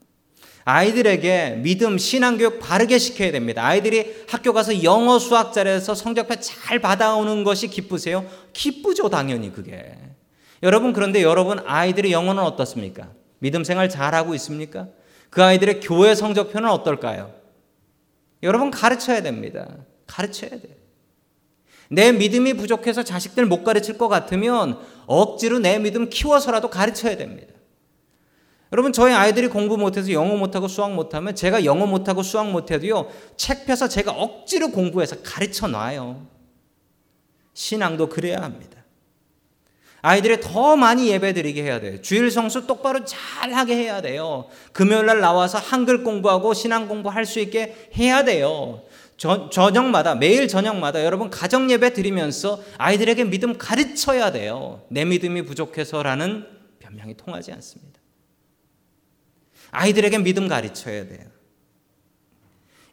아이들에게 0.65 1.59
믿음, 1.61 1.97
신앙교육 1.97 2.59
바르게 2.59 2.97
시켜야 2.97 3.31
됩니다. 3.31 3.65
아이들이 3.65 4.23
학교 4.29 4.53
가서 4.53 4.83
영어, 4.83 5.19
수학 5.19 5.51
잘해서 5.51 5.93
성적표 5.93 6.35
잘 6.39 6.79
받아오는 6.79 7.43
것이 7.43 7.67
기쁘세요? 7.67 8.25
기쁘죠, 8.53 9.09
당연히 9.09 9.51
그게. 9.51 9.97
여러분, 10.63 10.93
그런데 10.93 11.21
여러분, 11.21 11.59
아이들의 11.65 12.13
영어는 12.13 12.41
어떻습니까? 12.41 13.11
믿음 13.39 13.65
생활 13.65 13.89
잘하고 13.89 14.33
있습니까? 14.35 14.87
그 15.29 15.43
아이들의 15.43 15.81
교회 15.81 16.15
성적표는 16.15 16.69
어떨까요? 16.69 17.42
여러분, 18.43 18.69
가르쳐야 18.69 19.21
됩니다. 19.21 19.67
가르쳐야 20.05 20.51
돼요. 20.51 20.83
내 21.89 22.11
믿음이 22.11 22.53
부족해서 22.53 23.03
자식들 23.03 23.45
못 23.45 23.63
가르칠 23.63 23.97
것 23.97 24.07
같으면 24.07 24.79
억지로 25.05 25.59
내 25.59 25.79
믿음 25.79 26.09
키워서라도 26.09 26.69
가르쳐야 26.69 27.17
됩니다. 27.17 27.53
여러분 28.71 28.91
저희 28.91 29.13
아이들이 29.13 29.47
공부 29.47 29.77
못해서 29.77 30.11
영어 30.11 30.35
못하고 30.35 30.67
수학 30.67 30.93
못하면 30.93 31.35
제가 31.35 31.63
영어 31.63 31.85
못하고 31.85 32.23
수학 32.23 32.49
못해도요 32.49 33.07
책 33.37 33.67
펴서 33.67 33.87
제가 33.87 34.11
억지로 34.11 34.71
공부해서 34.71 35.17
가르쳐 35.21 35.67
놔요. 35.67 36.25
신앙도 37.53 38.09
그래야 38.09 38.41
합니다. 38.41 38.82
아이들이 40.03 40.41
더 40.41 40.75
많이 40.75 41.07
예배 41.07 41.31
드리게 41.31 41.63
해야 41.63 41.79
돼요. 41.79 42.01
주일 42.01 42.29
성수 42.29 42.67
똑바로 42.67 43.05
잘 43.05 43.53
하게 43.53 43.77
해야 43.77 44.01
돼요. 44.01 44.49
금요일 44.73 45.05
날 45.05 45.21
나와서 45.21 45.57
한글 45.57 46.03
공부하고 46.03 46.53
신앙 46.53 46.89
공부할 46.89 47.25
수 47.25 47.39
있게 47.39 47.89
해야 47.97 48.25
돼요. 48.25 48.83
저, 49.15 49.49
저녁마다 49.49 50.15
매일 50.15 50.49
저녁마다 50.49 51.05
여러분 51.05 51.29
가정 51.29 51.71
예배 51.71 51.93
드리면서 51.93 52.61
아이들에게 52.77 53.23
믿음 53.23 53.57
가르쳐야 53.57 54.33
돼요. 54.33 54.81
내 54.89 55.05
믿음이 55.05 55.43
부족해서라는 55.43 56.47
변명이 56.79 57.15
통하지 57.15 57.53
않습니다. 57.53 58.01
아이들에게 59.71 60.17
믿음 60.17 60.49
가르쳐야 60.49 61.07
돼요. 61.07 61.32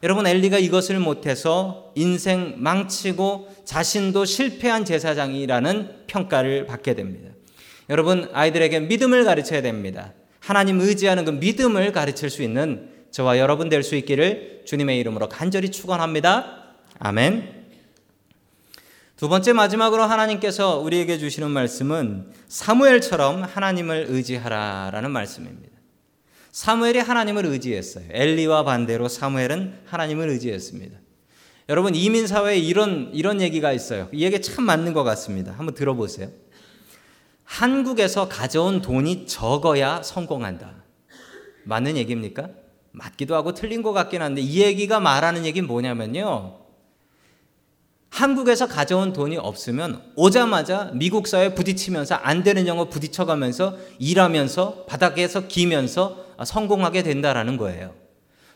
여러분 0.03 0.25
엘리가 0.25 0.57
이것을 0.57 0.99
못해서 0.99 1.91
인생 1.95 2.55
망치고 2.57 3.49
자신도 3.65 4.25
실패한 4.25 4.83
제사장이라는 4.85 6.07
평가를 6.07 6.65
받게 6.65 6.95
됩니다. 6.95 7.29
여러분 7.89 8.29
아이들에게 8.33 8.79
믿음을 8.81 9.23
가르쳐야 9.23 9.61
됩니다. 9.61 10.13
하나님 10.39 10.79
의지하는 10.79 11.25
그 11.25 11.31
믿음을 11.31 11.91
가르칠 11.91 12.29
수 12.29 12.41
있는 12.41 12.89
저와 13.11 13.37
여러분 13.37 13.69
될 13.69 13.83
수 13.83 13.95
있기를 13.95 14.63
주님의 14.65 14.97
이름으로 14.99 15.29
간절히 15.29 15.69
축원합니다. 15.69 16.75
아멘. 16.99 17.61
두 19.17 19.29
번째 19.29 19.53
마지막으로 19.53 20.03
하나님께서 20.03 20.79
우리에게 20.79 21.19
주시는 21.19 21.51
말씀은 21.51 22.31
사무엘처럼 22.47 23.43
하나님을 23.43 24.07
의지하라라는 24.09 25.11
말씀입니다. 25.11 25.70
사무엘이 26.51 26.99
하나님을 26.99 27.45
의지했어요. 27.45 28.05
엘리와 28.09 28.63
반대로 28.63 29.07
사무엘은 29.07 29.81
하나님을 29.85 30.29
의지했습니다. 30.29 30.97
여러분 31.69 31.95
이민 31.95 32.27
사회에 32.27 32.57
이런 32.57 33.09
이런 33.13 33.39
얘기가 33.39 33.71
있어요. 33.71 34.09
이 34.11 34.23
얘기 34.25 34.41
참 34.41 34.65
맞는 34.65 34.93
것 34.93 35.03
같습니다. 35.03 35.53
한번 35.53 35.73
들어보세요. 35.73 36.29
한국에서 37.45 38.27
가져온 38.27 38.81
돈이 38.81 39.25
적어야 39.27 40.03
성공한다. 40.03 40.83
맞는 41.63 41.95
얘기입니까? 41.97 42.49
맞기도 42.91 43.35
하고 43.35 43.53
틀린 43.53 43.83
것 43.83 43.93
같긴 43.93 44.21
한데 44.21 44.41
이 44.41 44.61
얘기가 44.61 44.99
말하는 44.99 45.45
얘기는 45.45 45.65
뭐냐면요. 45.65 46.57
한국에서 48.09 48.67
가져온 48.67 49.13
돈이 49.13 49.37
없으면 49.37 50.01
오자마자 50.17 50.91
미국 50.93 51.27
사회에 51.27 51.55
부딪히면서 51.55 52.15
안 52.15 52.43
되는 52.43 52.67
영어 52.67 52.89
부딪혀가면서 52.89 53.77
일하면서 53.99 54.85
바닥에서 54.85 55.47
기면서 55.47 56.30
성공하게 56.45 57.03
된다라는 57.03 57.57
거예요. 57.57 57.93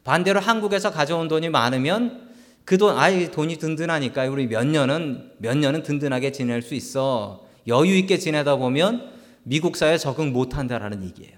반대로 0.04 0.40
한국에서 0.40 0.92
가져온 0.92 1.28
돈이 1.28 1.50
많으면 1.50 2.30
그 2.64 2.78
돈, 2.78 2.98
아이 2.98 3.32
돈이 3.32 3.58
든든하니까 3.58 4.26
우리 4.26 4.48
몇 4.48 4.66
년은 4.66 5.34
몇 5.38 5.58
년은 5.58 5.84
든든하게 5.84 6.32
지낼 6.32 6.62
수 6.62 6.74
있어. 6.74 7.46
여유 7.68 7.96
있게 7.98 8.18
지내다 8.18 8.56
보면 8.56 9.12
미국 9.44 9.78
사회에 9.78 9.98
적응 9.98 10.34
못 10.34 10.58
한다라는 10.58 11.04
얘기예요. 11.04 11.38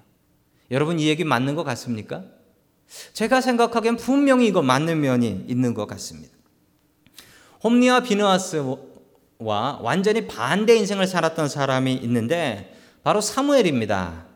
여러분 0.71 0.99
이 0.99 1.07
얘기 1.07 1.23
맞는 1.23 1.55
것 1.55 1.63
같습니까? 1.63 2.23
제가 3.13 3.41
생각하기엔 3.41 3.97
분명히 3.97 4.47
이거 4.47 4.61
맞는 4.61 5.01
면이 5.01 5.45
있는 5.47 5.73
것 5.73 5.87
같습니다. 5.87 6.33
홈리와 7.63 8.01
비느하스와 8.01 8.77
완전히 9.81 10.27
반대 10.27 10.75
인생을 10.75 11.07
살았던 11.07 11.49
사람이 11.49 11.93
있는데 11.95 12.73
바로 13.03 13.19
사무엘입니다. 13.19 14.26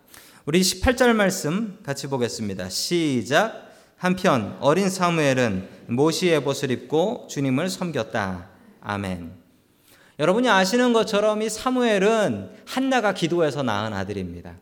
우리 0.45 0.61
18절 0.61 1.13
말씀 1.13 1.77
같이 1.83 2.07
보겠습니다. 2.07 2.67
시작. 2.69 3.69
한편 3.95 4.57
어린 4.59 4.89
사무엘은 4.89 5.69
모시의 5.89 6.39
옷을 6.39 6.71
입고 6.71 7.27
주님을 7.29 7.69
섬겼다. 7.69 8.49
아멘. 8.81 9.33
여러분이 10.17 10.49
아시는 10.49 10.93
것처럼 10.93 11.43
이 11.43 11.49
사무엘은 11.49 12.49
한나가 12.65 13.13
기도해서 13.13 13.61
낳은 13.61 13.93
아들입니다. 13.93 14.55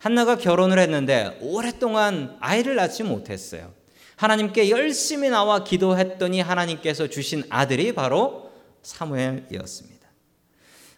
한나가 0.00 0.36
결혼을 0.36 0.80
했는데 0.80 1.38
오랫동안 1.40 2.36
아이를 2.40 2.74
낳지 2.74 3.04
못했어요. 3.04 3.72
하나님께 4.16 4.68
열심히 4.70 5.30
나와 5.30 5.62
기도했더니 5.62 6.40
하나님께서 6.40 7.06
주신 7.06 7.44
아들이 7.50 7.94
바로 7.94 8.50
사무엘이었습니다. 8.82 9.99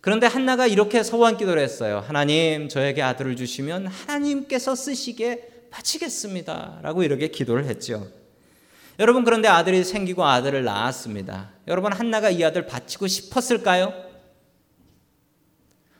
그런데 0.02 0.26
한나가 0.26 0.66
이렇게 0.66 1.04
소원 1.04 1.36
기도를 1.36 1.62
했어요. 1.62 2.02
하나님, 2.04 2.68
저에게 2.68 3.02
아들을 3.02 3.36
주시면 3.36 3.86
하나님께서 3.86 4.74
쓰시게 4.74 5.68
바치겠습니다. 5.70 6.80
라고 6.82 7.04
이렇게 7.04 7.28
기도를 7.28 7.66
했죠. 7.66 8.08
여러분, 8.98 9.22
그런데 9.22 9.46
아들이 9.46 9.84
생기고 9.84 10.24
아들을 10.26 10.64
낳았습니다. 10.64 11.50
여러분, 11.68 11.92
한나가 11.92 12.30
이 12.30 12.42
아들 12.42 12.66
바치고 12.66 13.06
싶었을까요? 13.06 13.94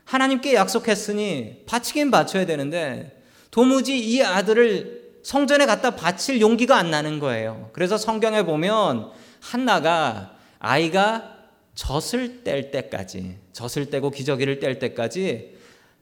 하나님께 0.03 0.53
약속했으니 0.53 1.63
바치긴 1.65 2.11
바쳐야 2.11 2.45
되는데 2.45 3.23
도무지 3.51 3.97
이 3.97 4.21
아들을 4.21 5.21
성전에 5.23 5.65
갖다 5.65 5.95
바칠 5.95 6.41
용기가 6.41 6.75
안 6.75 6.91
나는 6.91 7.19
거예요. 7.19 7.69
그래서 7.71 7.97
성경에 7.97 8.43
보면 8.43 9.11
한나가 9.39 10.35
아이가 10.59 11.32
젖을 11.75 12.43
뗄 12.43 12.71
때까지 12.71 13.39
젖을 13.51 13.89
떼고 13.89 14.11
기저귀를 14.11 14.59
뗄 14.59 14.79
때까지 14.79 15.57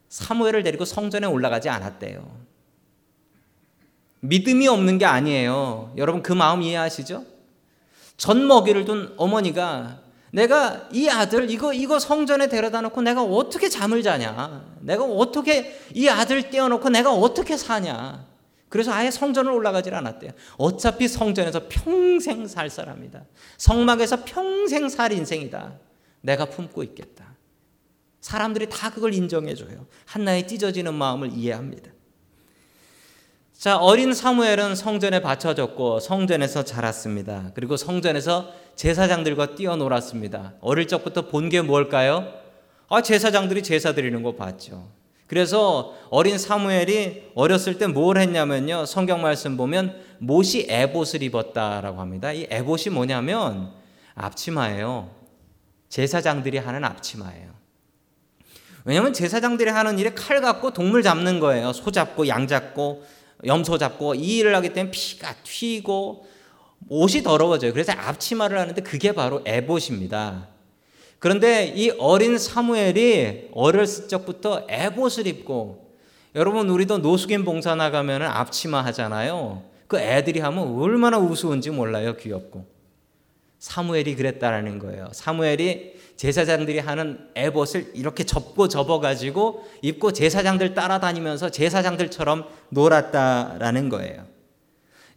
사무엘을 0.08 0.62
데리고 0.62 0.84
성전에 0.84 1.26
올라가지 1.26 1.68
않았대요. 1.68 2.42
믿음이 4.20 4.68
없는 4.68 4.98
게 4.98 5.04
아니에요. 5.04 5.94
여러분 5.96 6.22
그 6.22 6.32
마음 6.32 6.62
이해하시죠? 6.62 7.24
전 8.16 8.46
먹이를 8.46 8.84
둔 8.84 9.14
어머니가 9.16 10.00
내가 10.30 10.88
이 10.92 11.08
아들 11.08 11.50
이거 11.50 11.72
이거 11.72 11.98
성전에 11.98 12.48
데려다 12.48 12.80
놓고 12.82 13.02
내가 13.02 13.22
어떻게 13.22 13.68
잠을 13.68 14.02
자냐? 14.02 14.76
내가 14.80 15.04
어떻게 15.04 15.78
이 15.94 16.08
아들 16.08 16.50
떼어 16.50 16.68
놓고 16.68 16.88
내가 16.90 17.12
어떻게 17.12 17.56
사냐? 17.56 18.31
그래서 18.72 18.90
아예 18.90 19.10
성전을 19.10 19.52
올라가질 19.52 19.94
않았대요. 19.94 20.30
어차피 20.56 21.06
성전에서 21.06 21.66
평생 21.68 22.46
살 22.46 22.70
사람이다. 22.70 23.22
성막에서 23.58 24.24
평생 24.24 24.88
살 24.88 25.12
인생이다. 25.12 25.74
내가 26.22 26.46
품고 26.46 26.82
있겠다. 26.84 27.36
사람들이 28.22 28.70
다 28.70 28.88
그걸 28.88 29.12
인정해줘요. 29.12 29.86
한나의 30.06 30.48
찢어지는 30.48 30.94
마음을 30.94 31.32
이해합니다. 31.34 31.90
자, 33.52 33.76
어린 33.76 34.14
사무엘은 34.14 34.74
성전에 34.74 35.20
바쳐졌고 35.20 36.00
성전에서 36.00 36.64
자랐습니다. 36.64 37.50
그리고 37.54 37.76
성전에서 37.76 38.52
제사장들과 38.74 39.54
뛰어놀았습니다. 39.54 40.54
어릴 40.62 40.88
적부터 40.88 41.28
본 41.28 41.50
게 41.50 41.60
뭘까요? 41.60 42.32
아, 42.88 43.02
제사장들이 43.02 43.62
제사 43.62 43.92
드리는 43.92 44.22
거 44.22 44.34
봤죠. 44.34 44.88
그래서 45.32 45.94
어린 46.10 46.36
사무엘이 46.36 47.30
어렸을 47.34 47.78
때 47.78 47.86
뭘 47.86 48.18
했냐면요. 48.18 48.84
성경 48.84 49.22
말씀 49.22 49.56
보면 49.56 49.98
못이 50.18 50.66
에봇을 50.68 51.22
입었다라고 51.22 52.02
합니다. 52.02 52.34
이 52.34 52.46
에봇이 52.50 52.90
뭐냐면 52.92 53.72
앞치마예요. 54.14 55.10
제사장들이 55.88 56.58
하는 56.58 56.84
앞치마예요. 56.84 57.48
왜냐하면 58.84 59.14
제사장들이 59.14 59.70
하는 59.70 59.98
일이 59.98 60.14
칼 60.14 60.42
갖고 60.42 60.74
동물 60.74 61.02
잡는 61.02 61.40
거예요. 61.40 61.72
소 61.72 61.90
잡고 61.90 62.28
양 62.28 62.46
잡고 62.46 63.02
염소 63.46 63.78
잡고 63.78 64.14
이 64.16 64.36
일을 64.36 64.54
하기 64.56 64.74
때문에 64.74 64.90
피가 64.90 65.36
튀고 65.44 66.26
옷이 66.90 67.22
더러워져요. 67.22 67.72
그래서 67.72 67.92
앞치마를 67.92 68.58
하는데 68.58 68.82
그게 68.82 69.12
바로 69.12 69.40
에봇입니다. 69.46 70.51
그런데 71.22 71.72
이 71.76 71.90
어린 72.00 72.36
사무엘이 72.36 73.50
어렸을 73.52 74.08
적부터 74.08 74.66
에봇을 74.68 75.28
입고 75.28 75.94
여러분 76.34 76.68
우리도 76.68 76.98
노숙인 76.98 77.44
봉사 77.44 77.76
나가면 77.76 78.22
앞치마 78.22 78.84
하잖아요. 78.86 79.62
그 79.86 80.00
애들이 80.00 80.40
하면 80.40 80.76
얼마나 80.80 81.18
우스운지 81.18 81.70
몰라요. 81.70 82.16
귀엽고. 82.16 82.66
사무엘이 83.60 84.16
그랬다라는 84.16 84.80
거예요. 84.80 85.10
사무엘이 85.12 85.94
제사장들이 86.16 86.80
하는 86.80 87.28
에봇을 87.36 87.92
이렇게 87.94 88.24
접고 88.24 88.66
접어가지고 88.66 89.64
입고 89.80 90.12
제사장들 90.12 90.74
따라다니면서 90.74 91.50
제사장들처럼 91.50 92.48
놀았다라는 92.70 93.90
거예요. 93.90 94.26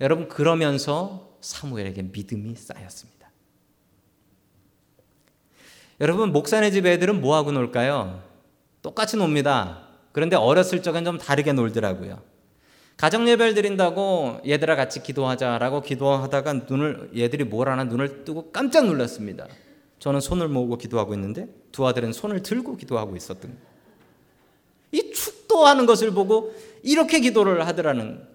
여러분, 0.02 0.28
그러면서 0.28 1.32
사무엘에게 1.41 2.04
믿음이 2.04 2.54
쌓였습니다. 2.56 3.14
여러분, 6.01 6.34
목사네 6.34 6.71
집 6.71 6.86
애들은 6.86 7.21
뭐하고 7.21 7.51
놀까요? 7.51 8.21
똑같이 8.81 9.15
놉니다. 9.15 9.88
그런데 10.12 10.36
어렸을 10.36 10.81
적엔 10.81 11.05
좀 11.05 11.17
다르게 11.17 11.53
놀더라고요. 11.53 12.21
가정 12.97 13.27
예배를 13.27 13.53
드린다고 13.53 14.41
얘들아 14.47 14.75
같이 14.75 15.03
기도하자라고 15.03 15.81
기도하다가 15.81 16.53
눈을 16.69 17.12
얘들이 17.17 17.43
뭘 17.43 17.69
하나 17.69 17.84
눈을 17.84 18.23
뜨고 18.23 18.51
깜짝 18.51 18.86
놀랐습니다. 18.86 19.47
저는 19.99 20.19
손을 20.21 20.47
모으고 20.47 20.77
기도하고 20.77 21.13
있는데 21.13 21.47
두 21.71 21.86
아들은 21.88 22.13
손을 22.13 22.43
들고 22.43 22.77
기도하고 22.77 23.15
있었던 23.15 23.58
이 24.91 25.12
축도하는 25.12 25.86
것을 25.86 26.12
보고 26.12 26.55
이렇게 26.84 27.19
기도를 27.19 27.67
하더라는 27.67 28.25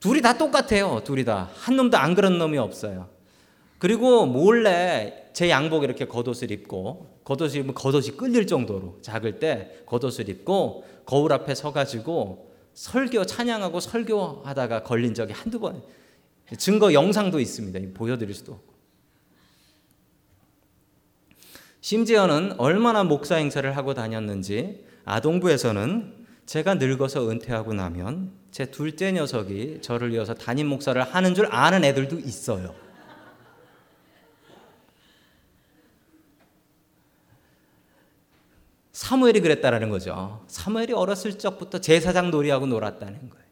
둘이 0.00 0.22
다 0.22 0.38
똑같아요. 0.38 1.02
둘이 1.04 1.24
다. 1.24 1.50
한 1.54 1.76
놈도 1.76 1.98
안 1.98 2.14
그런 2.14 2.38
놈이 2.38 2.56
없어요. 2.56 3.08
그리고 3.78 4.26
몰래 4.26 5.30
제 5.32 5.48
양복 5.48 5.84
이렇게 5.84 6.04
겉옷을 6.04 6.50
입고 6.50 7.20
겉옷을 7.24 7.60
입으면 7.60 7.74
겉옷이 7.74 8.16
끌릴 8.16 8.46
정도로 8.46 8.98
작을 9.02 9.38
때 9.38 9.82
겉옷을 9.86 10.28
입고 10.28 10.84
거울 11.06 11.32
앞에 11.32 11.54
서가지고 11.54 12.52
설교 12.74 13.24
찬양하고 13.24 13.80
설교하다가 13.80 14.82
걸린 14.82 15.14
적이 15.14 15.32
한두 15.32 15.60
번 15.60 15.82
증거 16.56 16.92
영상도 16.92 17.40
있습니다. 17.40 17.78
보여드릴 17.94 18.34
수도 18.34 18.52
없고. 18.52 18.74
심지어는 21.80 22.54
얼마나 22.58 23.04
목사 23.04 23.36
행사를 23.36 23.76
하고 23.76 23.94
다녔는지 23.94 24.84
아동부에서는 25.04 26.26
제가 26.46 26.74
늙어서 26.74 27.28
은퇴하고 27.30 27.74
나면 27.74 28.32
제 28.50 28.66
둘째 28.66 29.12
녀석이 29.12 29.80
저를 29.82 30.12
이어서 30.14 30.34
담임 30.34 30.66
목사를 30.66 31.00
하는 31.00 31.34
줄 31.34 31.46
아는 31.50 31.84
애들도 31.84 32.18
있어요. 32.20 32.74
사무엘이 38.98 39.42
그랬다라는 39.42 39.90
거죠. 39.90 40.44
사무엘이 40.48 40.92
어렸을 40.92 41.38
적부터 41.38 41.80
제사장 41.80 42.32
놀이하고 42.32 42.66
놀았다는 42.66 43.30
거예요. 43.30 43.44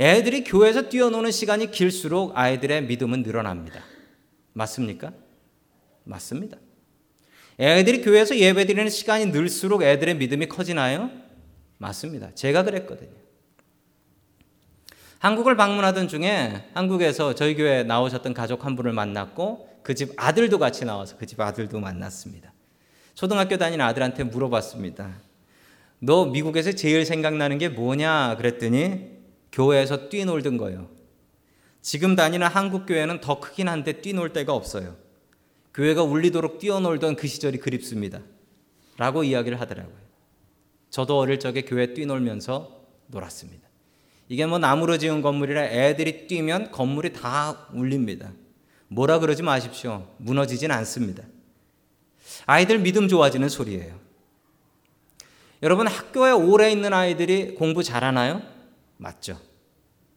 애들이 0.00 0.42
교회에서 0.42 0.88
뛰어노는 0.88 1.30
시간이 1.30 1.70
길수록 1.70 2.32
아이들의 2.34 2.84
믿음은 2.84 3.24
늘어납니다. 3.24 3.84
맞습니까? 4.54 5.12
맞습니다. 6.04 6.56
애들이 7.60 8.00
교회에서 8.00 8.38
예배 8.38 8.64
드리는 8.64 8.88
시간이 8.88 9.26
늘수록 9.26 9.82
애들의 9.82 10.16
믿음이 10.16 10.46
커지나요? 10.46 11.10
맞습니다. 11.76 12.34
제가 12.34 12.62
그랬거든요. 12.62 13.10
한국을 15.18 15.56
방문하던 15.58 16.08
중에 16.08 16.70
한국에서 16.72 17.34
저희 17.34 17.54
교회 17.54 17.82
나오셨던 17.82 18.32
가족 18.32 18.64
한 18.64 18.76
분을 18.76 18.94
만났고 18.94 19.68
그 19.82 19.94
집 19.94 20.14
아들도 20.16 20.58
같이 20.58 20.86
나와서 20.86 21.18
그 21.18 21.26
집 21.26 21.38
아들도 21.38 21.78
만났습니다. 21.80 22.51
초등학교 23.14 23.56
다니는 23.58 23.84
아들한테 23.84 24.24
물어봤습니다. 24.24 25.20
너 25.98 26.26
미국에서 26.26 26.72
제일 26.72 27.04
생각나는 27.04 27.58
게 27.58 27.68
뭐냐? 27.68 28.36
그랬더니 28.36 29.10
교회에서 29.52 30.08
뛰놀던 30.08 30.56
거예요. 30.56 30.88
지금 31.80 32.16
다니는 32.16 32.46
한국 32.46 32.86
교회는 32.86 33.20
더 33.20 33.40
크긴 33.40 33.68
한데 33.68 34.00
뛰놀 34.00 34.32
데가 34.32 34.54
없어요. 34.54 34.96
교회가 35.74 36.02
울리도록 36.02 36.58
뛰어놀던 36.58 37.16
그 37.16 37.26
시절이 37.26 37.58
그립습니다. 37.58 38.20
라고 38.98 39.24
이야기를 39.24 39.60
하더라고요. 39.60 39.96
저도 40.90 41.18
어릴 41.18 41.38
적에 41.38 41.62
교회 41.62 41.94
뛰놀면서 41.94 42.84
놀았습니다. 43.08 43.68
이게 44.28 44.46
뭐 44.46 44.58
나무로 44.58 44.98
지은 44.98 45.22
건물이라 45.22 45.64
애들이 45.64 46.26
뛰면 46.26 46.70
건물이 46.70 47.12
다 47.12 47.68
울립니다. 47.72 48.32
뭐라 48.88 49.18
그러지 49.18 49.42
마십시오. 49.42 50.06
무너지진 50.18 50.70
않습니다. 50.70 51.24
아이들 52.46 52.78
믿음 52.78 53.08
좋아지는 53.08 53.48
소리예요. 53.48 54.00
여러분 55.62 55.86
학교에 55.86 56.32
오래 56.32 56.70
있는 56.70 56.92
아이들이 56.92 57.54
공부 57.54 57.82
잘하나요? 57.82 58.42
맞죠. 58.96 59.38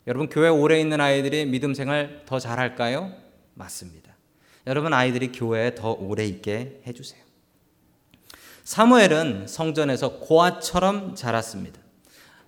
여러분 0.08 0.30
교회 0.30 0.50
오래 0.50 0.80
있는 0.80 1.02
아이들이 1.02 1.46
믿음 1.46 1.74
생활 1.74 2.24
더 2.26 2.40
잘할까요? 2.40 3.12
맞습니다. 3.54 4.16
여러분 4.68 4.94
아이들이 4.94 5.32
교회에 5.32 5.76
더 5.76 5.92
오래 5.92 6.26
있게 6.26 6.82
해주세요. 6.88 7.24
사무엘은 8.64 9.46
성전에서 9.48 10.20
고아처럼 10.20 11.14
자랐습니다. 11.16 11.80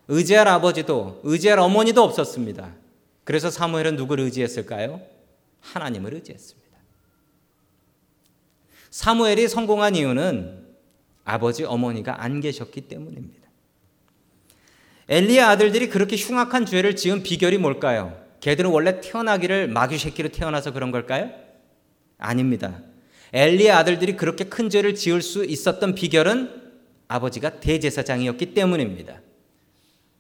의지할 0.07 0.47
아버지도 0.47 1.21
의지할 1.23 1.59
어머니도 1.59 2.03
없었습니다. 2.03 2.73
그래서 3.23 3.51
사무엘은 3.51 3.95
누구를 3.97 4.23
의지했을까요? 4.23 5.01
하나님을 5.59 6.13
의지했습니다. 6.15 6.66
사무엘이 8.89 9.47
성공한 9.47 9.95
이유는 9.95 10.65
아버지 11.23 11.63
어머니가 11.63 12.23
안 12.23 12.39
계셨기 12.39 12.81
때문입니다. 12.81 13.47
엘리의 15.09 15.41
아들들이 15.41 15.89
그렇게 15.89 16.15
흉악한 16.15 16.65
죄를 16.65 16.95
지은 16.95 17.23
비결이 17.23 17.57
뭘까요? 17.57 18.17
걔들은 18.41 18.69
원래 18.69 19.01
태어나기를 19.01 19.67
마귀 19.67 19.97
새끼로 19.97 20.29
태어나서 20.29 20.71
그런 20.71 20.91
걸까요? 20.91 21.31
아닙니다. 22.17 22.81
엘리의 23.33 23.71
아들들이 23.71 24.15
그렇게 24.15 24.45
큰 24.45 24.69
죄를 24.69 24.95
지을 24.95 25.21
수 25.21 25.45
있었던 25.45 25.95
비결은 25.95 26.67
아버지가 27.07 27.59
대제사장이었기 27.59 28.53
때문입니다. 28.53 29.21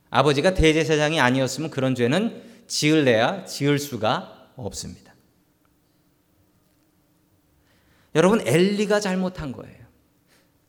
아버지가 0.09 0.53
대제사장이 0.53 1.19
아니었으면 1.19 1.69
그런 1.69 1.95
죄는 1.95 2.41
지을래야 2.67 3.45
지을 3.45 3.79
수가 3.79 4.51
없습니다. 4.55 5.06
여러분 8.17 8.41
엘리가 8.45 8.99
잘못한 8.99 9.51
거예요. 9.51 9.77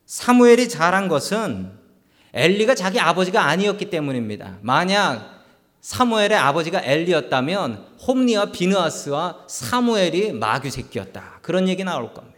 사무엘이 0.04 0.68
잘한 0.68 1.08
것은 1.08 1.72
엘리가 2.34 2.74
자기 2.74 3.00
아버지가 3.00 3.44
아니었기 3.46 3.88
때문입니다. 3.88 4.58
만약 4.60 5.44
사무엘의 5.80 6.34
아버지가 6.34 6.82
엘리였다면 6.84 7.96
홈리와 8.06 8.52
비느아스와 8.52 9.46
사무엘이 9.48 10.34
마귀 10.34 10.70
새끼였다. 10.70 11.38
그런 11.40 11.68
얘기 11.68 11.84
나올 11.84 12.12
겁니다. 12.12 12.36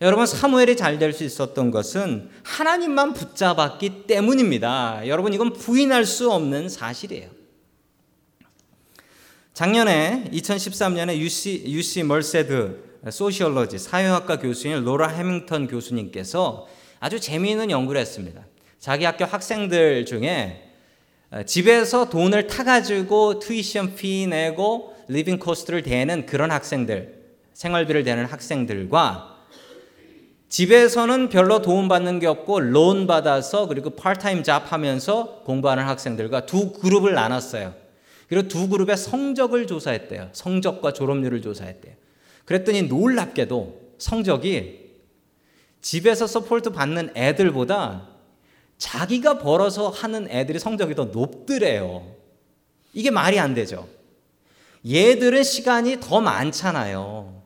여러분 0.00 0.24
사무엘이 0.24 0.78
잘 0.78 0.98
될 0.98 1.12
수 1.12 1.22
있었던 1.22 1.70
것은 1.70 2.30
하나님만 2.42 3.12
붙잡았기 3.12 4.06
때문입니다. 4.06 5.06
여러분 5.06 5.34
이건 5.34 5.52
부인할 5.52 6.06
수 6.06 6.32
없는 6.32 6.70
사실이에요. 6.70 7.28
작년에 9.52 10.30
2013년에 10.32 11.18
UC 11.18 11.64
UC 11.66 12.04
Merced 12.04 12.89
sociology 13.08 13.78
사회학과 13.78 14.38
교수인 14.38 14.84
로라 14.84 15.08
해밀턴 15.08 15.68
교수님께서 15.68 16.66
아주 16.98 17.18
재미있는 17.18 17.70
연구를 17.70 18.00
했습니다. 18.00 18.44
자기 18.78 19.04
학교 19.04 19.24
학생들 19.24 20.04
중에 20.04 20.70
집에서 21.46 22.10
돈을 22.10 22.46
타가지고 22.46 23.38
tuition 23.38 23.94
fee 23.94 24.26
내고 24.26 24.94
living 25.08 25.38
cost를 25.38 25.82
대는 25.82 26.26
그런 26.26 26.50
학생들, 26.50 27.20
생활비를 27.54 28.04
대는 28.04 28.26
학생들과 28.26 29.38
집에서는 30.48 31.28
별로 31.28 31.62
도움 31.62 31.86
받는 31.86 32.18
게 32.18 32.26
없고 32.26 32.58
loan 32.60 33.06
받아서 33.06 33.68
그리고 33.68 33.90
part-time 33.90 34.42
job 34.42 34.72
하면서 34.72 35.42
공부하는 35.44 35.84
학생들과 35.84 36.46
두 36.46 36.72
그룹을 36.72 37.14
나눴어요. 37.14 37.74
그리고 38.28 38.48
두 38.48 38.68
그룹의 38.68 38.96
성적을 38.96 39.68
조사했대요. 39.68 40.30
성적과 40.32 40.92
졸업률을 40.92 41.40
조사했대요. 41.40 41.94
그랬더니 42.50 42.82
놀랍게도 42.82 43.92
성적이 43.98 44.90
집에서 45.80 46.26
support 46.26 46.70
받는 46.70 47.12
애들보다 47.14 48.08
자기가 48.76 49.38
벌어서 49.38 49.88
하는 49.88 50.28
애들이 50.28 50.58
성적이 50.58 50.96
더 50.96 51.04
높더래요. 51.04 52.12
이게 52.92 53.12
말이 53.12 53.38
안 53.38 53.54
되죠. 53.54 53.88
얘들은 54.84 55.44
시간이 55.44 56.00
더 56.00 56.20
많잖아요. 56.20 57.40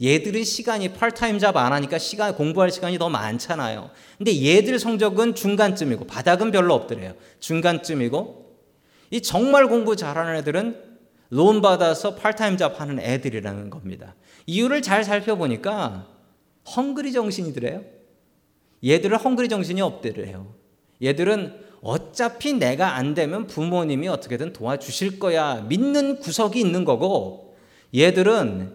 얘들은 0.00 0.44
시간이 0.44 0.92
part-time 0.92 1.40
job 1.40 1.56
안 1.56 1.72
하니까 1.72 1.98
시간 1.98 2.36
공부할 2.36 2.70
시간이 2.70 2.96
더 2.96 3.08
많잖아요. 3.08 3.90
근데 4.18 4.40
얘들 4.40 4.78
성적은 4.78 5.34
중간쯤이고 5.34 6.06
바닥은 6.06 6.52
별로 6.52 6.74
없더래요. 6.74 7.14
중간쯤이고 7.40 8.56
이 9.10 9.20
정말 9.20 9.66
공부 9.66 9.96
잘하는 9.96 10.36
애들은 10.36 10.94
론 11.30 11.60
받아서 11.60 12.14
팔타임 12.14 12.56
잡 12.56 12.80
하는 12.80 13.00
애들이라는 13.00 13.68
겁니다. 13.70 14.14
이유를 14.46 14.82
잘 14.82 15.04
살펴보니까 15.04 16.06
헝그리 16.76 17.12
정신이더래요. 17.12 17.82
얘들은 18.84 19.18
헝그리 19.18 19.48
정신이 19.48 19.80
없더래요. 19.80 20.54
얘들은 21.02 21.64
어차피 21.82 22.54
내가 22.54 22.94
안 22.96 23.14
되면 23.14 23.46
부모님이 23.46 24.08
어떻게든 24.08 24.52
도와주실 24.52 25.18
거야 25.18 25.62
믿는 25.68 26.20
구석이 26.20 26.58
있는 26.58 26.84
거고 26.84 27.56
얘들은 27.94 28.74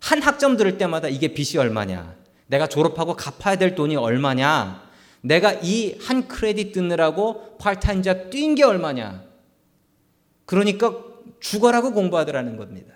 한 0.00 0.22
학점 0.22 0.56
들을 0.56 0.78
때마다 0.78 1.08
이게 1.08 1.28
빚이 1.28 1.58
얼마냐? 1.58 2.14
내가 2.46 2.68
졸업하고 2.68 3.14
갚아야 3.14 3.56
될 3.56 3.74
돈이 3.74 3.96
얼마냐? 3.96 4.86
내가 5.22 5.52
이 5.54 5.96
한 6.00 6.28
크레딧 6.28 6.72
듣느라고 6.72 7.56
파트타임자 7.58 8.30
뛴 8.30 8.54
게 8.54 8.62
얼마냐? 8.64 9.24
그러니까 10.44 10.94
죽어라고 11.40 11.92
공부하더라는 11.92 12.56
겁니다. 12.56 12.94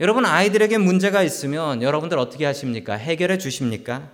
여러분 0.00 0.24
아이들에게 0.24 0.78
문제가 0.78 1.24
있으면 1.24 1.82
여러분들 1.82 2.18
어떻게 2.18 2.44
하십니까? 2.44 2.94
해결해 2.94 3.36
주십니까? 3.36 4.10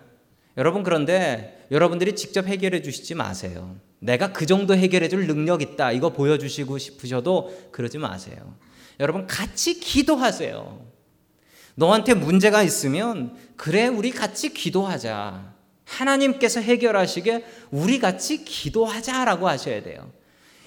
여러분 0.57 0.83
그런데 0.83 1.67
여러분들이 1.71 2.17
직접 2.17 2.47
해결해 2.47 2.81
주시지 2.81 3.15
마세요. 3.15 3.77
내가 3.99 4.33
그 4.33 4.47
정도 4.47 4.75
해결해 4.75 5.09
줄 5.09 5.27
능력 5.27 5.61
있다. 5.61 5.93
이거 5.93 6.11
보여주시고 6.11 6.79
싶으셔도 6.79 7.69
그러지 7.71 7.99
마세요. 7.99 8.55
여러분 8.99 9.27
같이 9.27 9.79
기도하세요. 9.79 10.87
너한테 11.75 12.15
문제가 12.15 12.63
있으면 12.63 13.37
그래 13.57 13.87
우리 13.87 14.11
같이 14.11 14.55
기도하자. 14.55 15.53
하나님께서 15.85 16.61
해결하시게 16.61 17.45
우리 17.71 17.99
같이 17.99 18.43
기도하자라고 18.45 19.49
하셔야 19.49 19.83
돼요. 19.83 20.11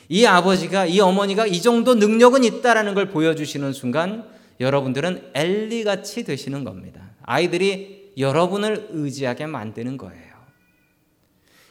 이 0.10 0.26
아버지가 0.26 0.86
이 0.86 1.00
어머니가 1.00 1.48
이 1.48 1.60
정도 1.60 1.96
능력은 1.96 2.44
있다라는 2.44 2.94
걸 2.94 3.10
보여주시는 3.10 3.74
순간 3.74 4.38
여러분들은 4.60 5.32
엘리 5.34 5.84
같이 5.84 6.24
되시는 6.24 6.64
겁니다. 6.64 7.12
아이들이 7.24 8.12
여러분을 8.18 8.88
의지하게 8.92 9.46
만드는 9.46 9.98
거예요. 9.98 10.28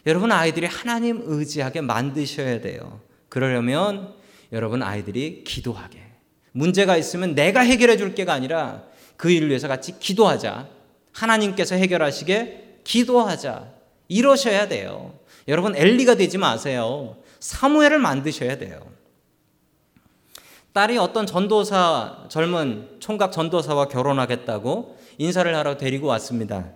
여러분 0.07 0.31
아이들이 0.31 0.66
하나님 0.66 1.22
의지하게 1.25 1.81
만드셔야 1.81 2.61
돼요. 2.61 3.01
그러려면 3.29 4.14
여러분 4.53 4.83
아이들이 4.83 5.42
기도하게 5.42 5.99
문제가 6.53 6.96
있으면 6.96 7.35
내가 7.35 7.61
해결해 7.61 7.96
줄 7.96 8.14
게가 8.14 8.33
아니라 8.33 8.85
그 9.16 9.31
일을 9.31 9.49
위해서 9.49 9.66
같이 9.66 9.99
기도하자. 9.99 10.68
하나님께서 11.12 11.75
해결하시게 11.75 12.81
기도하자. 12.85 13.72
이러셔야 14.09 14.68
돼요. 14.68 15.18
여러분 15.49 15.75
엘리가 15.75 16.14
되지 16.14 16.38
마세요. 16.38 17.16
사무엘을 17.40 17.99
만드셔야 17.99 18.59
돼요. 18.59 18.81
딸이 20.77 20.99
어떤 20.99 21.27
전도사 21.27 22.27
젊은 22.29 22.99
총각 23.01 23.33
전도사와 23.33 23.89
결혼하겠다고 23.89 24.99
인사를 25.17 25.57
하러 25.57 25.79
데리고 25.79 26.09
왔습니다. 26.09 26.71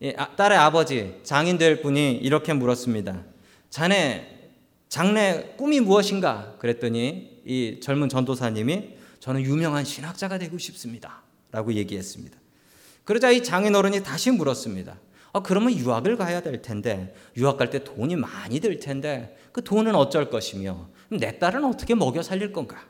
예, 0.00 0.14
아, 0.16 0.34
딸의 0.36 0.56
아버지 0.56 1.20
장인 1.22 1.58
될 1.58 1.82
분이 1.82 2.12
이렇게 2.12 2.54
물었습니다. 2.54 3.24
자네 3.68 4.52
장래 4.88 5.52
꿈이 5.58 5.80
무엇인가? 5.80 6.54
그랬더니 6.58 7.42
이 7.44 7.80
젊은 7.82 8.08
전도사님이 8.08 8.94
저는 9.20 9.42
유명한 9.42 9.84
신학자가 9.84 10.38
되고 10.38 10.56
싶습니다. 10.56 11.24
라고 11.52 11.74
얘기했습니다. 11.74 12.38
그러자 13.04 13.32
이 13.32 13.42
장인어른이 13.42 14.02
다시 14.02 14.30
물었습니다. 14.30 14.96
아, 15.32 15.40
그러면 15.42 15.72
유학을 15.76 16.16
가야 16.16 16.40
될 16.40 16.62
텐데, 16.62 17.14
유학 17.36 17.56
갈 17.58 17.70
때 17.70 17.84
돈이 17.84 18.16
많이 18.16 18.60
들 18.60 18.78
텐데, 18.78 19.36
그 19.52 19.62
돈은 19.62 19.94
어쩔 19.94 20.30
것이며, 20.30 20.88
내 21.10 21.38
딸은 21.38 21.64
어떻게 21.64 21.94
먹여 21.94 22.22
살릴 22.22 22.52
건가? 22.52 22.84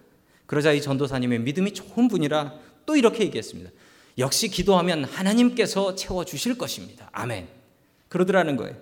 그러자 0.47 0.73
이 0.73 0.81
전도사님의 0.81 1.41
믿음이 1.41 1.75
좋은 1.75 2.09
분이라 2.09 2.55
또 2.87 2.97
이렇게 2.97 3.25
얘기했습니다. 3.25 3.71
역시 4.19 4.49
기도하면 4.49 5.05
하나님께서 5.05 5.95
채워주실 5.95 6.57
것입니다. 6.57 7.11
아멘. 7.13 7.49
그러더라는 8.09 8.57
거예요. 8.57 8.77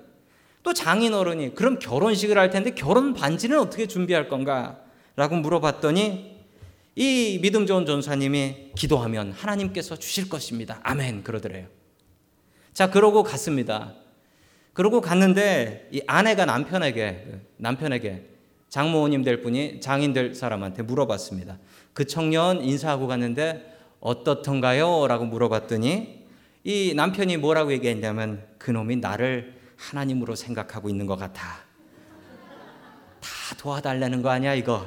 또 0.62 0.73
장인 0.73 1.14
어른이 1.14 1.55
그럼 1.55 1.79
결혼식을 1.79 2.38
할 2.38 2.51
텐데 2.51 2.75
결혼 2.75 3.14
반지는 3.14 3.59
어떻게 3.59 3.87
준비할 3.87 4.29
건가? 4.29 4.79
라고 5.17 5.37
물어봤더니 5.37 6.35
이 6.97 7.38
믿음 7.43 7.67
좋은 7.67 7.87
전사님이 7.87 8.73
기도하면 8.77 9.33
하나님께서 9.33 9.97
주실 9.97 10.29
것입니다. 10.29 10.81
아멘. 10.83 11.25
그러더래요. 11.25 11.67
자, 12.75 12.91
그러고 12.91 13.23
갔습니다. 13.23 13.95
그러고 14.73 15.01
갔는데 15.01 15.89
이 15.93 16.03
아내가 16.09 16.45
남편에게 16.45 17.41
남편에게 17.57 18.29
장모님 18.69 19.23
될 19.23 19.41
분이 19.41 19.81
장인 19.81 20.13
될 20.13 20.35
사람한테 20.35 20.83
물어봤습니다. 20.83 21.59
그 21.93 22.07
청년 22.07 22.61
인사하고 22.61 23.07
갔는데 23.07 23.73
어떻던가요? 24.01 25.07
라고 25.07 25.25
물어봤더니 25.25 26.27
이 26.65 26.95
남편이 26.97 27.37
뭐라고 27.37 27.73
얘기했냐면 27.73 28.45
그놈이 28.59 28.97
나를 28.97 29.61
하나님으로 29.77 30.35
생각하고 30.35 30.89
있는 30.89 31.07
것 31.07 31.17
같아. 31.17 31.61
다 33.21 33.55
도와달라는 33.57 34.23
거 34.23 34.31
아니야, 34.31 34.55
이거? 34.55 34.85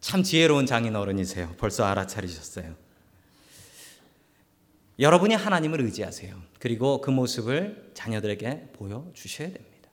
참 0.00 0.24
지혜로운 0.24 0.66
장인 0.66 0.96
어른이세요. 0.96 1.54
벌써 1.58 1.84
알아차리셨어요. 1.84 2.81
여러분이 5.02 5.34
하나님을 5.34 5.80
의지하세요. 5.80 6.34
그리고 6.60 7.00
그 7.00 7.10
모습을 7.10 7.90
자녀들에게 7.92 8.68
보여주셔야 8.72 9.48
됩니다. 9.48 9.90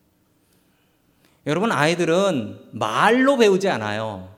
여러분, 1.48 1.72
아이들은 1.72 2.70
말로 2.74 3.36
배우지 3.38 3.68
않아요. 3.70 4.36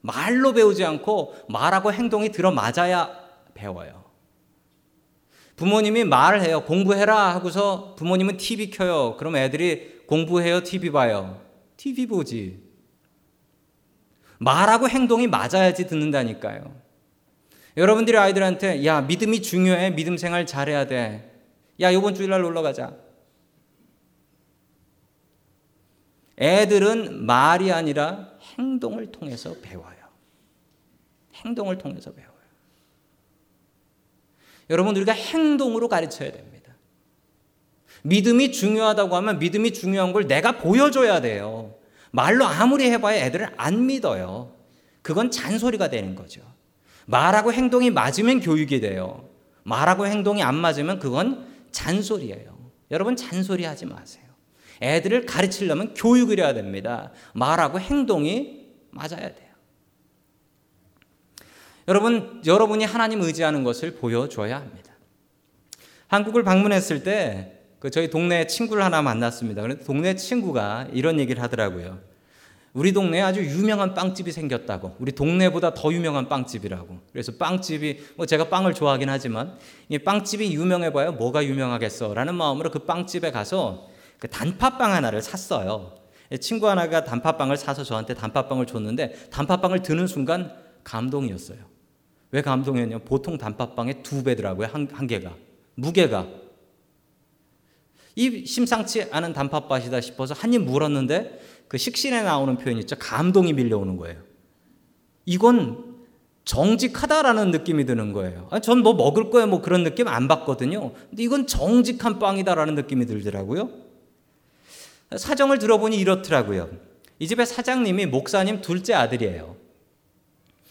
말로 0.00 0.54
배우지 0.54 0.84
않고 0.86 1.34
말하고 1.50 1.92
행동이 1.92 2.32
들어맞아야 2.32 3.10
배워요. 3.52 4.04
부모님이 5.56 6.04
말을 6.04 6.40
해요. 6.40 6.64
공부해라 6.64 7.34
하고서 7.34 7.94
부모님은 7.96 8.38
TV 8.38 8.70
켜요. 8.70 9.16
그럼 9.18 9.36
애들이 9.36 10.00
공부해요, 10.06 10.62
TV 10.62 10.90
봐요. 10.90 11.42
TV 11.76 12.06
보지. 12.06 12.62
말하고 14.38 14.88
행동이 14.88 15.26
맞아야지 15.26 15.86
듣는다니까요. 15.86 16.74
여러분들이 17.76 18.16
아이들한테 18.16 18.84
야 18.84 19.00
믿음이 19.02 19.42
중요해 19.42 19.90
믿음 19.90 20.16
생활 20.16 20.46
잘해야 20.46 20.86
돼. 20.86 21.30
야 21.80 21.90
이번 21.90 22.14
주일날 22.14 22.42
놀러 22.42 22.62
가자. 22.62 22.96
애들은 26.38 27.26
말이 27.26 27.70
아니라 27.70 28.32
행동을 28.58 29.12
통해서 29.12 29.54
배워요. 29.60 29.96
행동을 31.34 31.78
통해서 31.78 32.12
배워요. 32.12 32.30
여러분 34.70 34.96
우리가 34.96 35.12
행동으로 35.12 35.88
가르쳐야 35.88 36.32
됩니다. 36.32 36.74
믿음이 38.02 38.52
중요하다고 38.52 39.14
하면 39.16 39.38
믿음이 39.38 39.72
중요한 39.72 40.12
걸 40.12 40.26
내가 40.26 40.58
보여줘야 40.58 41.20
돼요. 41.20 41.74
말로 42.10 42.46
아무리 42.46 42.90
해봐야 42.90 43.24
애들은 43.26 43.48
안 43.56 43.86
믿어요. 43.86 44.56
그건 45.02 45.30
잔소리가 45.30 45.88
되는 45.90 46.14
거죠. 46.14 46.42
말하고 47.06 47.52
행동이 47.52 47.90
맞으면 47.90 48.40
교육이 48.40 48.80
돼요. 48.80 49.28
말하고 49.64 50.06
행동이 50.06 50.42
안 50.42 50.54
맞으면 50.54 50.98
그건 50.98 51.46
잔소리예요. 51.70 52.58
여러분 52.90 53.16
잔소리 53.16 53.64
하지 53.64 53.86
마세요. 53.86 54.24
애들을 54.82 55.26
가르치려면 55.26 55.94
교육을 55.94 56.38
해야 56.38 56.54
됩니다. 56.54 57.12
말하고 57.34 57.78
행동이 57.78 58.68
맞아야 58.90 59.34
돼요. 59.34 59.50
여러분, 61.88 62.40
여러분이 62.46 62.84
하나님 62.84 63.20
의지하는 63.20 63.64
것을 63.64 63.96
보여줘야 63.96 64.56
합니다. 64.60 64.92
한국을 66.08 66.44
방문했을 66.44 67.02
때, 67.02 67.60
그 67.78 67.90
저희 67.90 68.10
동네 68.10 68.46
친구를 68.46 68.84
하나 68.84 69.02
만났습니다. 69.02 69.62
그런데 69.62 69.84
동네 69.84 70.14
친구가 70.14 70.88
이런 70.92 71.18
얘기를 71.18 71.42
하더라고요. 71.42 71.98
우리 72.72 72.92
동네에 72.92 73.20
아주 73.20 73.42
유명한 73.44 73.94
빵집이 73.94 74.30
생겼다고. 74.30 74.96
우리 75.00 75.12
동네보다 75.12 75.74
더 75.74 75.92
유명한 75.92 76.28
빵집이라고. 76.28 76.98
그래서 77.12 77.32
빵집이, 77.32 78.00
뭐 78.16 78.26
제가 78.26 78.48
빵을 78.48 78.74
좋아하긴 78.74 79.08
하지만, 79.08 79.56
이 79.88 79.98
빵집이 79.98 80.52
유명해봐야 80.54 81.12
뭐가 81.12 81.44
유명하겠어. 81.44 82.14
라는 82.14 82.34
마음으로 82.36 82.70
그 82.70 82.80
빵집에 82.80 83.32
가서 83.32 83.88
그 84.18 84.28
단팥빵 84.28 84.92
하나를 84.92 85.20
샀어요. 85.22 85.96
친구 86.40 86.68
하나가 86.68 87.02
단팥빵을 87.02 87.56
사서 87.56 87.82
저한테 87.82 88.14
단팥빵을 88.14 88.66
줬는데, 88.66 89.28
단팥빵을 89.30 89.82
드는 89.82 90.06
순간 90.06 90.52
감동이었어요. 90.84 91.58
왜 92.30 92.42
감동이었냐? 92.42 92.98
보통 92.98 93.36
단팥빵의 93.36 94.04
두 94.04 94.22
배더라고요. 94.22 94.68
한, 94.68 94.88
한 94.92 95.08
개가. 95.08 95.34
무게가. 95.74 96.28
이 98.16 98.44
심상치 98.44 99.06
않은 99.10 99.32
단팥밭이다 99.32 100.00
싶어서 100.00 100.34
한 100.34 100.52
입 100.52 100.62
물었는데 100.62 101.40
그 101.70 101.78
식신에 101.78 102.22
나오는 102.22 102.56
표현 102.56 102.78
있죠. 102.78 102.96
감동이 102.98 103.52
밀려오는 103.52 103.96
거예요. 103.96 104.20
이건 105.24 105.98
정직하다라는 106.44 107.52
느낌이 107.52 107.86
드는 107.86 108.12
거예요. 108.12 108.48
아, 108.50 108.58
전뭐 108.58 108.94
먹을 108.94 109.30
거예요. 109.30 109.46
뭐 109.46 109.62
그런 109.62 109.84
느낌 109.84 110.08
안 110.08 110.26
받거든요. 110.26 110.92
근데 111.10 111.22
이건 111.22 111.46
정직한 111.46 112.18
빵이다라는 112.18 112.74
느낌이 112.74 113.06
들더라고요. 113.06 113.70
사정을 115.16 115.60
들어보니 115.60 115.96
이렇더라고요. 115.96 116.72
이 117.20 117.28
집의 117.28 117.46
사장님이 117.46 118.06
목사님 118.06 118.62
둘째 118.62 118.94
아들이에요. 118.94 119.54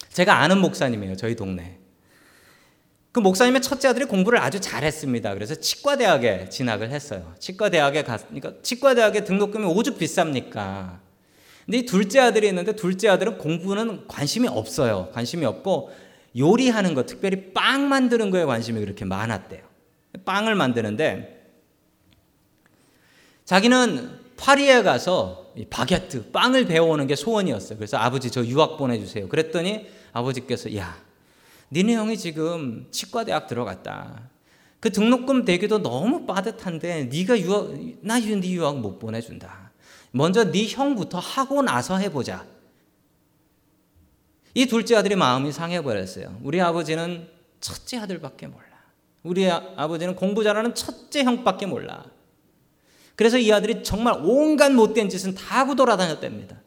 제가 0.09 0.41
아는 0.41 0.59
목사님이에요. 0.59 1.15
저희 1.15 1.33
동네. 1.33 1.78
그 3.11 3.19
목사님의 3.19 3.61
첫째 3.61 3.87
아들이 3.87 4.05
공부를 4.05 4.39
아주 4.39 4.59
잘했습니다. 4.59 5.33
그래서 5.33 5.55
치과대학에 5.55 6.49
진학을 6.49 6.91
했어요. 6.91 7.33
치과대학에 7.39 8.03
갔으니까 8.03 8.53
치과대학에 8.61 9.23
등록금이 9.23 9.65
오죽 9.65 9.97
비쌉니까? 9.97 10.99
근데 11.65 11.77
이 11.79 11.85
둘째 11.85 12.19
아들이 12.19 12.47
있는데 12.47 12.75
둘째 12.75 13.09
아들은 13.09 13.37
공부는 13.37 14.07
관심이 14.07 14.47
없어요. 14.47 15.09
관심이 15.13 15.45
없고 15.45 15.91
요리하는 16.37 16.93
거, 16.93 17.05
특별히 17.05 17.51
빵 17.53 17.89
만드는 17.89 18.29
거에 18.29 18.45
관심이 18.45 18.79
그렇게 18.79 19.05
많았대요. 19.05 19.61
빵을 20.25 20.55
만드는데 20.55 21.47
자기는 23.45 24.19
파리에 24.37 24.83
가서 24.83 25.51
바게트, 25.69 26.31
빵을 26.31 26.65
배워오는 26.65 27.07
게 27.07 27.15
소원이었어요. 27.15 27.77
그래서 27.77 27.97
아버지 27.97 28.29
저 28.31 28.45
유학 28.45 28.77
보내주세요. 28.77 29.27
그랬더니 29.27 29.87
아버지께서 30.13 30.75
야 30.75 30.97
니네 31.71 31.95
형이 31.95 32.17
지금 32.17 32.87
치과대학 32.91 33.47
들어갔다. 33.47 34.29
그 34.79 34.91
등록금 34.91 35.45
대기도 35.45 35.81
너무 35.81 36.25
빠듯한데 36.25 37.05
네가 37.05 37.39
유학 37.39 37.71
나네 38.01 38.41
유학 38.49 38.79
못 38.79 38.97
보내준다. 38.99 39.71
먼저 40.11 40.51
네 40.51 40.67
형부터 40.67 41.19
하고 41.19 41.61
나서 41.61 41.97
해보자. 41.97 42.45
이 44.53 44.65
둘째 44.65 44.95
아들이 44.95 45.15
마음이 45.15 45.51
상해버렸어요. 45.51 46.39
우리 46.43 46.59
아버지는 46.59 47.27
첫째 47.59 47.97
아들밖에 47.97 48.47
몰라. 48.47 48.65
우리 49.23 49.49
아, 49.49 49.87
버지는 49.87 50.15
공부 50.15 50.43
잘하는 50.43 50.73
첫째 50.73 51.23
형밖에 51.23 51.65
몰라. 51.65 52.05
그래서 53.15 53.37
이 53.37 53.51
아들이 53.51 53.83
정말 53.83 54.15
온갖 54.23 54.71
못된 54.71 55.09
짓은 55.09 55.35
다 55.35 55.59
하고 55.59 55.75
돌아다녔답니다. 55.75 56.61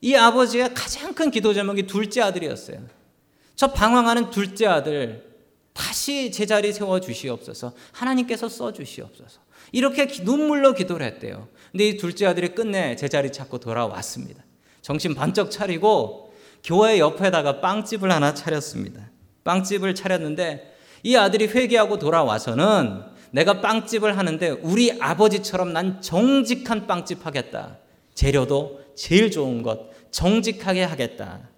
이 0.00 0.14
아버지가 0.14 0.72
가장 0.72 1.14
큰 1.14 1.30
기도 1.30 1.52
제목이 1.52 1.86
둘째 1.86 2.22
아들이었어요. 2.22 3.01
저 3.62 3.68
방황하는 3.68 4.30
둘째 4.30 4.66
아들 4.66 5.22
다시 5.72 6.32
제자리 6.32 6.72
세워 6.72 6.98
주시옵소서. 6.98 7.72
하나님께서 7.92 8.48
써 8.48 8.72
주시옵소서. 8.72 9.40
이렇게 9.70 10.08
눈물로 10.24 10.74
기도를 10.74 11.06
했대요. 11.06 11.46
근데 11.70 11.86
이 11.86 11.96
둘째 11.96 12.26
아들이 12.26 12.56
끝내 12.56 12.96
제자리 12.96 13.30
찾고 13.30 13.58
돌아왔습니다. 13.58 14.42
정신 14.80 15.14
반짝 15.14 15.52
차리고 15.52 16.34
교회 16.64 16.98
옆에다가 16.98 17.60
빵집을 17.60 18.10
하나 18.10 18.34
차렸습니다. 18.34 19.12
빵집을 19.44 19.94
차렸는데 19.94 20.74
이 21.04 21.14
아들이 21.14 21.46
회개하고 21.46 22.00
돌아와서는 22.00 23.04
내가 23.30 23.60
빵집을 23.60 24.18
하는데 24.18 24.50
우리 24.62 25.00
아버지처럼 25.00 25.72
난 25.72 26.02
정직한 26.02 26.88
빵집 26.88 27.24
하겠다. 27.24 27.78
재료도 28.14 28.80
제일 28.96 29.30
좋은 29.30 29.62
것 29.62 29.92
정직하게 30.10 30.82
하겠다. 30.82 31.51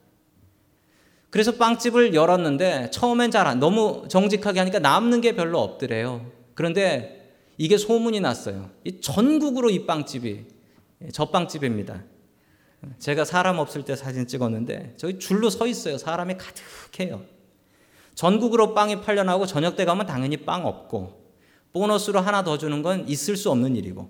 그래서 1.35 1.57
빵집을 1.57 2.14
열었는데 2.14 2.92
처음엔 2.92 3.33
잘 3.33 3.59
너무 3.59 4.05
정직하게 4.07 4.61
하니까 4.61 4.79
남는 4.79 5.20
게 5.20 5.35
별로 5.35 5.61
없더래요. 5.62 6.31
그런데 6.55 7.35
이게 7.59 7.77
소문이 7.77 8.20
났어요. 8.20 8.70
이 8.85 9.01
전국으로 9.01 9.68
이 9.68 9.85
빵집이 9.85 10.44
저 11.12 11.31
빵집입니다. 11.31 12.05
제가 13.01 13.25
사람 13.25 13.59
없을 13.59 13.83
때 13.83 13.97
사진 13.97 14.29
찍었는데 14.29 14.94
저기 14.97 15.18
줄로 15.18 15.51
서 15.51 15.66
있어요. 15.66 15.99
사람이 15.99 16.37
가득해요. 16.38 17.23
전국으로 18.14 18.73
빵이 18.73 19.01
팔려나고 19.01 19.47
저녁 19.47 19.75
때 19.75 19.85
가면 19.85 20.07
당연히 20.07 20.37
빵 20.37 20.64
없고 20.64 21.20
보너스로 21.73 22.20
하나 22.20 22.44
더 22.44 22.59
주는 22.59 22.81
건 22.81 23.09
있을 23.09 23.37
수 23.37 23.51
없는 23.51 23.75
일이고 23.75 24.09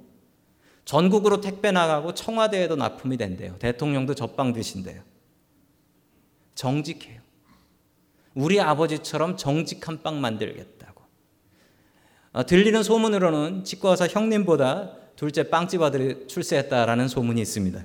전국으로 0.84 1.40
택배 1.40 1.72
나가고 1.72 2.12
청와대에도 2.12 2.76
납품이 2.76 3.16
된대요. 3.16 3.56
대통령도 3.60 4.14
젖빵 4.14 4.52
드신대요. 4.52 5.13
정직해요. 6.54 7.20
우리 8.34 8.60
아버지처럼 8.60 9.36
정직한 9.36 10.02
빵 10.02 10.20
만들겠다고. 10.20 11.02
어, 12.32 12.46
들리는 12.46 12.82
소문으로는 12.82 13.64
치과 13.64 13.90
의사 13.90 14.06
형님보다 14.06 14.96
둘째 15.16 15.48
빵집 15.48 15.80
아들이 15.82 16.26
출세했다라는 16.26 17.08
소문이 17.08 17.40
있습니다. 17.40 17.84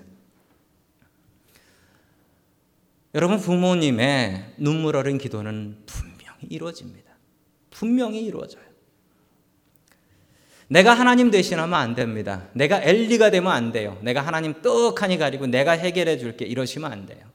여러분 3.16 3.40
부모님의 3.40 4.56
눈물 4.58 4.96
어린 4.96 5.18
기도는 5.18 5.84
분명히 5.86 6.48
이루어집니다. 6.50 7.10
분명히 7.70 8.24
이루어져요. 8.26 8.64
내가 10.68 10.94
하나님 10.94 11.32
대신하면 11.32 11.80
안 11.80 11.96
됩니다. 11.96 12.48
내가 12.54 12.82
엘리가 12.82 13.32
되면 13.32 13.52
안 13.52 13.72
돼요. 13.72 13.98
내가 14.02 14.22
하나님 14.22 14.62
떡하니 14.62 15.18
가리고 15.18 15.48
내가 15.48 15.72
해결해 15.72 16.18
줄게 16.20 16.46
이러시면 16.46 16.92
안 16.92 17.08
돼요. 17.08 17.26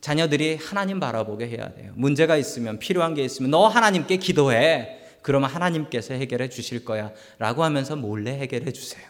자녀들이 0.00 0.56
하나님 0.56 1.00
바라보게 1.00 1.48
해야 1.48 1.72
돼요. 1.74 1.92
문제가 1.96 2.36
있으면 2.36 2.78
필요한 2.78 3.14
게 3.14 3.24
있으면 3.24 3.50
너 3.50 3.66
하나님께 3.66 4.18
기도해. 4.18 4.98
그러면 5.22 5.50
하나님께서 5.50 6.14
해결해 6.14 6.48
주실 6.48 6.84
거야. 6.84 7.12
라고 7.38 7.64
하면서 7.64 7.96
몰래 7.96 8.38
해결해 8.38 8.72
주세요. 8.72 9.04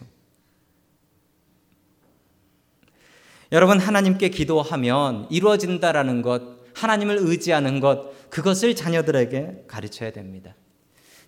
여러분 3.53 3.79
하나님께 3.79 4.29
기도하면 4.29 5.27
이루어진다라는 5.31 6.23
것, 6.23 6.43
하나님을 6.75 7.17
의지하는 7.19 7.81
것, 7.81 8.31
그것을 8.31 8.75
자녀들에게 8.75 9.65
가르쳐야 9.67 10.13
됩니다. 10.13 10.55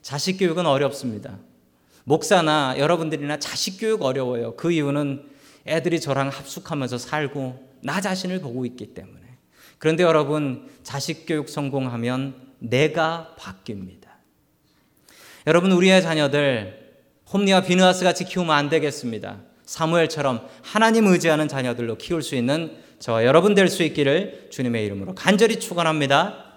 자식 0.02 0.38
교육은 0.38 0.66
어렵습니다. 0.66 1.38
목사나 2.04 2.74
여러분들이나 2.78 3.38
자식 3.38 3.78
교육 3.78 4.02
어려워요. 4.02 4.56
그 4.56 4.72
이유는 4.72 5.28
애들이 5.66 6.00
저랑 6.00 6.28
합숙하면서 6.28 6.98
살고 6.98 7.70
나 7.82 8.00
자신을 8.00 8.40
보고 8.40 8.66
있기 8.66 8.94
때문에. 8.94 9.19
그런데 9.80 10.04
여러분, 10.04 10.68
자식 10.84 11.24
교육 11.26 11.48
성공하면 11.48 12.34
내가 12.60 13.34
바뀝니다. 13.38 14.08
여러분, 15.48 15.72
우리의 15.72 16.02
자녀들, 16.02 16.92
홈리와 17.32 17.62
비누아스 17.62 18.04
같이 18.04 18.24
키우면 18.24 18.54
안 18.54 18.68
되겠습니다. 18.68 19.38
사무엘처럼 19.64 20.46
하나님 20.62 21.06
의지하는 21.06 21.48
자녀들로 21.48 21.96
키울 21.96 22.22
수 22.22 22.34
있는 22.34 22.76
저와 22.98 23.24
여러분 23.24 23.54
될 23.54 23.68
수 23.68 23.82
있기를 23.82 24.48
주님의 24.50 24.84
이름으로 24.84 25.14
간절히 25.14 25.58
축원합니다. 25.58 26.49